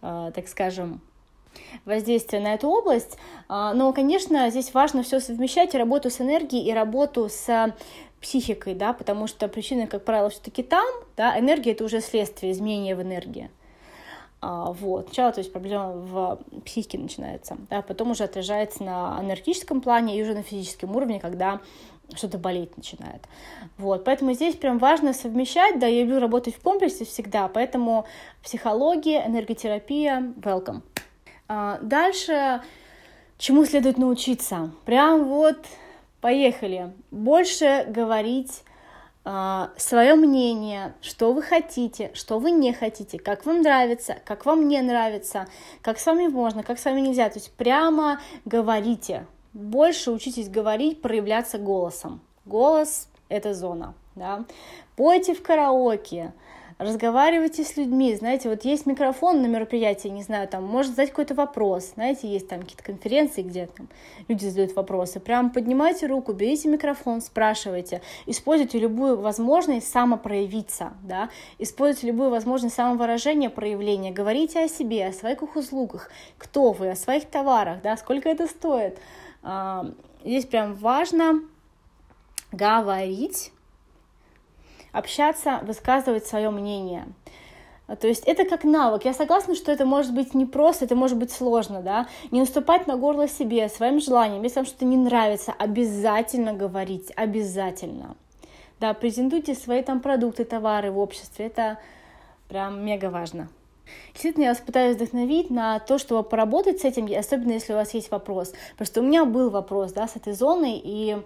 так 0.00 0.48
скажем, 0.48 1.00
воздействия 1.84 2.40
на 2.40 2.54
эту 2.54 2.68
область. 2.68 3.16
А, 3.48 3.74
но, 3.74 3.92
конечно, 3.92 4.50
здесь 4.50 4.72
важно 4.74 5.02
все 5.02 5.20
совмещать, 5.20 5.74
работу 5.74 6.10
с 6.10 6.20
энергией, 6.20 6.68
и 6.68 6.72
работу 6.72 7.28
с 7.28 7.74
психикой, 8.20 8.74
да, 8.74 8.92
потому 8.92 9.26
что 9.26 9.48
причина, 9.48 9.86
как 9.86 10.04
правило, 10.04 10.30
все-таки 10.30 10.62
там, 10.62 10.86
да, 11.16 11.38
энергия 11.38 11.72
это 11.72 11.84
уже 11.84 12.00
следствие 12.00 12.52
изменения 12.52 12.96
в 12.96 13.02
энергии. 13.02 13.50
А, 14.40 14.72
вот. 14.72 15.06
Сначала, 15.06 15.32
то 15.32 15.40
есть 15.40 15.52
проблема 15.52 15.92
в 15.92 16.38
психике 16.64 16.98
начинается, 16.98 17.56
да, 17.70 17.82
потом 17.82 18.12
уже 18.12 18.24
отражается 18.24 18.82
на 18.84 19.18
энергетическом 19.20 19.80
плане 19.80 20.18
и 20.18 20.22
уже 20.22 20.34
на 20.34 20.42
физическом 20.42 20.94
уровне, 20.94 21.20
когда 21.20 21.60
что-то 22.14 22.38
болеть 22.38 22.76
начинает. 22.76 23.22
Вот, 23.76 24.04
поэтому 24.04 24.32
здесь 24.32 24.54
прям 24.54 24.78
важно 24.78 25.12
совмещать, 25.12 25.78
да, 25.78 25.86
я 25.86 26.02
люблю 26.02 26.20
работать 26.20 26.54
в 26.54 26.62
комплексе 26.62 27.04
всегда, 27.04 27.48
поэтому 27.48 28.06
психология, 28.42 29.26
энерготерапия, 29.26 30.20
welcome. 30.40 30.82
А, 31.48 31.78
дальше, 31.80 32.60
чему 33.38 33.64
следует 33.64 33.96
научиться? 33.96 34.70
Прям 34.84 35.24
вот 35.24 35.56
поехали. 36.20 36.92
Больше 37.10 37.86
говорить 37.88 38.62
а, 39.24 39.70
свое 39.76 40.14
мнение, 40.14 40.94
что 41.00 41.32
вы 41.32 41.42
хотите, 41.42 42.10
что 42.12 42.38
вы 42.38 42.50
не 42.50 42.72
хотите, 42.74 43.18
как 43.18 43.46
вам 43.46 43.62
нравится, 43.62 44.16
как 44.24 44.44
вам 44.44 44.68
не 44.68 44.80
нравится, 44.82 45.48
как 45.80 45.98
с 45.98 46.06
вами 46.06 46.28
можно, 46.28 46.62
как 46.62 46.78
с 46.78 46.84
вами 46.84 47.00
нельзя. 47.00 47.28
То 47.30 47.38
есть 47.38 47.52
прямо 47.52 48.20
говорите. 48.44 49.26
Больше 49.54 50.10
учитесь 50.12 50.50
говорить, 50.50 51.00
проявляться 51.00 51.58
голосом. 51.58 52.20
Голос— 52.44 53.08
это 53.28 53.54
зона. 53.54 53.94
Да? 54.14 54.44
Пойте 54.96 55.34
в 55.34 55.42
караоке, 55.42 56.32
разговаривайте 56.78 57.64
с 57.64 57.76
людьми, 57.76 58.14
знаете, 58.14 58.48
вот 58.48 58.64
есть 58.64 58.86
микрофон 58.86 59.42
на 59.42 59.46
мероприятии, 59.46 60.08
не 60.08 60.22
знаю, 60.22 60.48
там, 60.48 60.64
может 60.64 60.92
задать 60.92 61.10
какой-то 61.10 61.34
вопрос, 61.34 61.92
знаете, 61.94 62.28
есть 62.28 62.48
там 62.48 62.60
какие-то 62.60 62.84
конференции, 62.84 63.42
где 63.42 63.66
там 63.66 63.88
люди 64.28 64.46
задают 64.46 64.74
вопросы, 64.76 65.18
прям 65.18 65.50
поднимайте 65.50 66.06
руку, 66.06 66.32
берите 66.32 66.68
микрофон, 66.68 67.20
спрашивайте, 67.20 68.00
используйте 68.26 68.78
любую 68.78 69.18
возможность 69.20 69.90
самопроявиться, 69.90 70.92
да, 71.02 71.30
используйте 71.58 72.06
любую 72.06 72.30
возможность 72.30 72.76
самовыражения, 72.76 73.50
проявления, 73.50 74.12
говорите 74.12 74.64
о 74.64 74.68
себе, 74.68 75.06
о 75.06 75.12
своих 75.12 75.56
услугах, 75.56 76.10
кто 76.38 76.70
вы, 76.70 76.90
о 76.90 76.96
своих 76.96 77.26
товарах, 77.26 77.82
да, 77.82 77.96
сколько 77.96 78.28
это 78.28 78.46
стоит. 78.46 78.98
А, 79.42 79.86
здесь 80.24 80.46
прям 80.46 80.74
важно 80.74 81.40
говорить, 82.52 83.52
общаться, 84.92 85.60
высказывать 85.62 86.26
свое 86.26 86.50
мнение. 86.50 87.06
То 88.00 88.06
есть 88.06 88.24
это 88.24 88.44
как 88.44 88.64
навык. 88.64 89.06
Я 89.06 89.14
согласна, 89.14 89.54
что 89.54 89.72
это 89.72 89.86
может 89.86 90.12
быть 90.14 90.34
непросто, 90.34 90.84
это 90.84 90.94
может 90.94 91.16
быть 91.16 91.32
сложно, 91.32 91.80
да. 91.80 92.06
Не 92.30 92.40
наступать 92.40 92.86
на 92.86 92.96
горло 92.96 93.28
себе, 93.28 93.68
своим 93.70 93.98
желанием. 94.00 94.42
Если 94.42 94.58
вам 94.58 94.66
что-то 94.66 94.84
не 94.84 94.98
нравится, 94.98 95.54
обязательно 95.58 96.52
говорить, 96.52 97.10
обязательно. 97.16 98.16
Да, 98.78 98.92
презентуйте 98.92 99.54
свои 99.54 99.82
там 99.82 100.00
продукты, 100.00 100.44
товары 100.44 100.90
в 100.90 100.98
обществе. 100.98 101.46
Это 101.46 101.78
прям 102.48 102.84
мега 102.84 103.08
важно. 103.10 103.48
Действительно, 104.12 104.44
я 104.44 104.50
вас 104.50 104.58
пытаюсь 104.58 104.96
вдохновить 104.96 105.48
на 105.48 105.78
то, 105.78 105.96
чтобы 105.96 106.22
поработать 106.22 106.80
с 106.80 106.84
этим, 106.84 107.08
особенно 107.18 107.52
если 107.52 107.72
у 107.72 107.76
вас 107.76 107.94
есть 107.94 108.10
вопрос. 108.10 108.52
Потому 108.72 108.86
что 108.86 109.00
у 109.00 109.04
меня 109.04 109.24
был 109.24 109.48
вопрос, 109.48 109.92
да, 109.92 110.06
с 110.06 110.16
этой 110.16 110.34
зоной, 110.34 110.80
и 110.82 111.16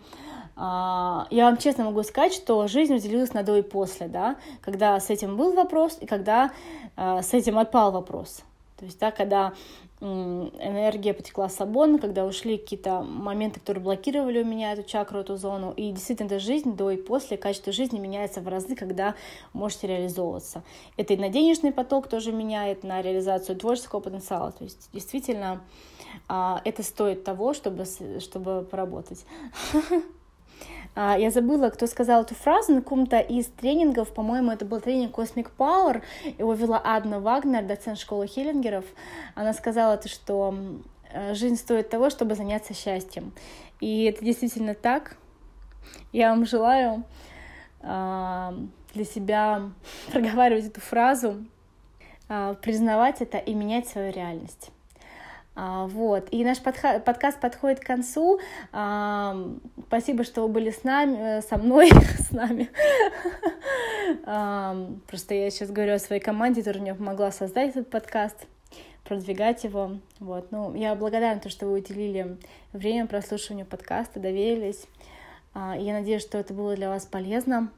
я 0.57 1.27
вам 1.31 1.57
честно 1.57 1.85
могу 1.85 2.03
сказать, 2.03 2.35
что 2.35 2.67
жизнь 2.67 2.95
разделилась 2.95 3.33
на 3.33 3.43
до 3.43 3.57
и 3.57 3.63
после, 3.63 4.09
да, 4.09 4.37
когда 4.61 5.01
с 5.01 5.09
этим 5.11 5.37
был 5.37 5.55
вопрос 5.55 5.97
и 6.01 6.07
когда 6.07 6.53
а, 6.97 7.23
с 7.23 7.33
этим 7.33 7.59
отпал 7.59 7.91
вопрос. 7.91 8.43
То 8.77 8.87
есть, 8.87 8.99
да, 8.99 9.13
когда 9.13 9.53
энергия 10.03 11.15
потекла 11.15 11.49
свободно, 11.49 12.01
когда 12.01 12.27
ушли 12.27 12.59
какие-то 12.59 13.03
моменты, 13.03 13.61
которые 13.61 13.85
блокировали 13.85 14.43
у 14.43 14.45
меня 14.45 14.73
эту 14.73 14.83
чакру, 14.83 15.21
эту 15.21 15.37
зону. 15.37 15.73
И 15.77 15.93
действительно, 15.93 16.27
эта 16.27 16.41
жизнь 16.41 16.75
до 16.75 16.91
и 16.91 16.97
после, 16.97 17.37
качество 17.37 17.73
жизни 17.73 18.01
меняется 18.01 18.41
в 18.41 18.49
разы, 18.49 18.75
когда 18.75 19.15
можете 19.53 19.87
реализовываться. 19.87 20.65
Это 20.97 21.15
и 21.15 21.17
на 21.17 21.29
денежный 21.29 21.71
поток 21.71 22.09
тоже 22.09 22.33
меняет, 22.33 22.83
на 22.83 23.01
реализацию 23.01 23.57
творческого 23.57 24.01
потенциала. 24.01 24.51
То 24.51 24.65
есть, 24.65 24.89
действительно, 24.93 25.61
а, 26.29 26.61
это 26.65 26.83
стоит 26.83 27.23
того, 27.23 27.55
чтобы, 27.55 27.85
чтобы 28.19 28.67
поработать. 28.69 29.25
А, 30.95 31.17
я 31.19 31.31
забыла, 31.31 31.71
кто 31.71 31.87
сказал 31.87 32.23
эту 32.23 32.35
фразу 32.35 32.73
на 32.73 32.83
каком-то 32.83 33.19
из 33.19 33.47
тренингов, 33.47 34.13
по-моему, 34.13 34.51
это 34.51 34.65
был 34.65 34.81
тренинг 34.81 35.17
Cosmic 35.17 35.51
Power, 35.57 36.03
его 36.39 36.53
вела 36.53 36.81
Адна 36.85 37.21
Вагнер, 37.21 37.65
доцент 37.65 37.99
школы 37.99 38.27
Хиллингеров. 38.27 38.85
Она 39.35 39.55
сказала 39.55 39.97
то, 39.97 40.09
что 40.09 40.55
э, 41.13 41.35
жизнь 41.35 41.57
стоит 41.57 41.89
того, 41.89 42.11
чтобы 42.11 42.35
заняться 42.35 42.75
счастьем. 42.75 43.33
И 43.81 44.05
это 44.05 44.25
действительно 44.25 44.75
так. 44.75 45.17
Я 46.13 46.31
вам 46.31 46.45
желаю 46.47 47.05
а, 47.81 48.55
для 48.95 49.05
себя 49.05 49.71
проговаривать 50.13 50.67
эту 50.67 50.81
фразу, 50.81 51.45
а, 52.29 52.55
признавать 52.55 53.21
это 53.21 53.39
и 53.39 53.55
менять 53.55 53.89
свою 53.89 54.13
реальность. 54.13 54.72
А, 55.55 55.87
вот. 55.87 56.29
И 56.31 56.45
наш 56.45 56.61
подкаст 56.61 57.41
подходит 57.41 57.81
к 57.81 57.87
концу. 57.87 58.41
А, 58.73 59.37
спасибо, 59.87 60.25
что 60.25 60.43
вы 60.43 60.49
были 60.49 60.71
с 60.71 60.83
нами, 60.83 61.39
э, 61.39 61.43
со 61.43 61.59
мной, 61.59 61.91
с 62.19 62.31
нами. 62.31 62.71
а, 64.25 64.77
просто 65.07 65.35
я 65.35 65.51
сейчас 65.51 65.71
говорю 65.71 65.95
о 65.95 65.99
своей 65.99 66.23
команде, 66.23 66.63
которая 66.63 66.83
мне 66.83 66.95
помогла 66.95 67.31
создать 67.33 67.71
этот 67.71 67.91
подкаст, 67.91 68.47
продвигать 69.05 69.65
его. 69.65 69.99
Вот. 70.21 70.51
Ну, 70.53 70.75
я 70.75 70.95
благодарна, 70.95 71.41
то, 71.41 71.51
что 71.51 71.67
вы 71.67 71.79
уделили 71.81 72.39
время 72.73 73.07
прослушиванию 73.07 73.67
подкаста, 73.67 74.21
доверились. 74.21 74.87
Я 75.55 75.93
надеюсь, 75.93 76.23
что 76.23 76.39
это 76.39 76.55
было 76.55 76.75
для 76.75 76.89
вас 76.89 77.05
полезно, 77.05 77.71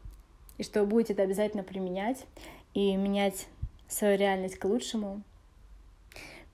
и 0.59 0.63
что 0.63 0.83
вы 0.83 0.87
будете 0.87 1.15
это 1.15 1.23
обязательно 1.23 1.65
применять 1.65 2.25
и 2.73 2.95
менять 2.95 3.49
свою 3.89 4.17
реальность 4.17 4.59
к 4.59 4.65
лучшему. 4.65 5.23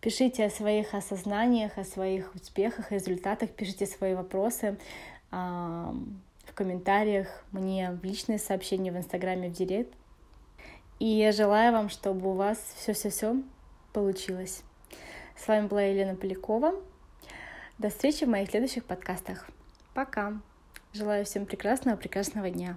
Пишите 0.01 0.47
о 0.47 0.51
своих 0.51 0.95
осознаниях, 0.95 1.77
о 1.77 1.85
своих 1.85 2.35
успехах, 2.35 2.91
результатах, 2.91 3.51
пишите 3.51 3.87
свои 3.87 4.15
вопросы 4.15 4.79
а, 5.31 5.95
в 6.47 6.55
комментариях 6.55 7.45
мне 7.53 7.91
в 7.91 8.05
личные 8.05 8.39
сообщения 8.39 8.93
в 8.93 8.97
Инстаграме, 8.97 9.51
в 9.51 9.53
Директ. 9.53 9.93
И 10.99 11.07
я 11.07 11.33
желаю 11.33 11.73
вам, 11.73 11.91
чтобы 11.91 12.31
у 12.31 12.33
вас 12.33 12.59
все-все-все 12.77 13.37
получилось. 13.93 14.63
С 15.37 15.47
вами 15.47 15.67
была 15.67 15.83
Елена 15.83 16.17
Полякова. 16.17 16.75
До 17.79 17.89
встречи 17.89 18.25
в 18.25 18.29
моих 18.29 18.51
следующих 18.51 18.85
подкастах. 18.85 19.49
Пока. 19.95 20.41
Желаю 20.93 21.25
всем 21.25 21.47
прекрасного, 21.47 21.97
прекрасного 21.97 22.51
дня. 22.51 22.77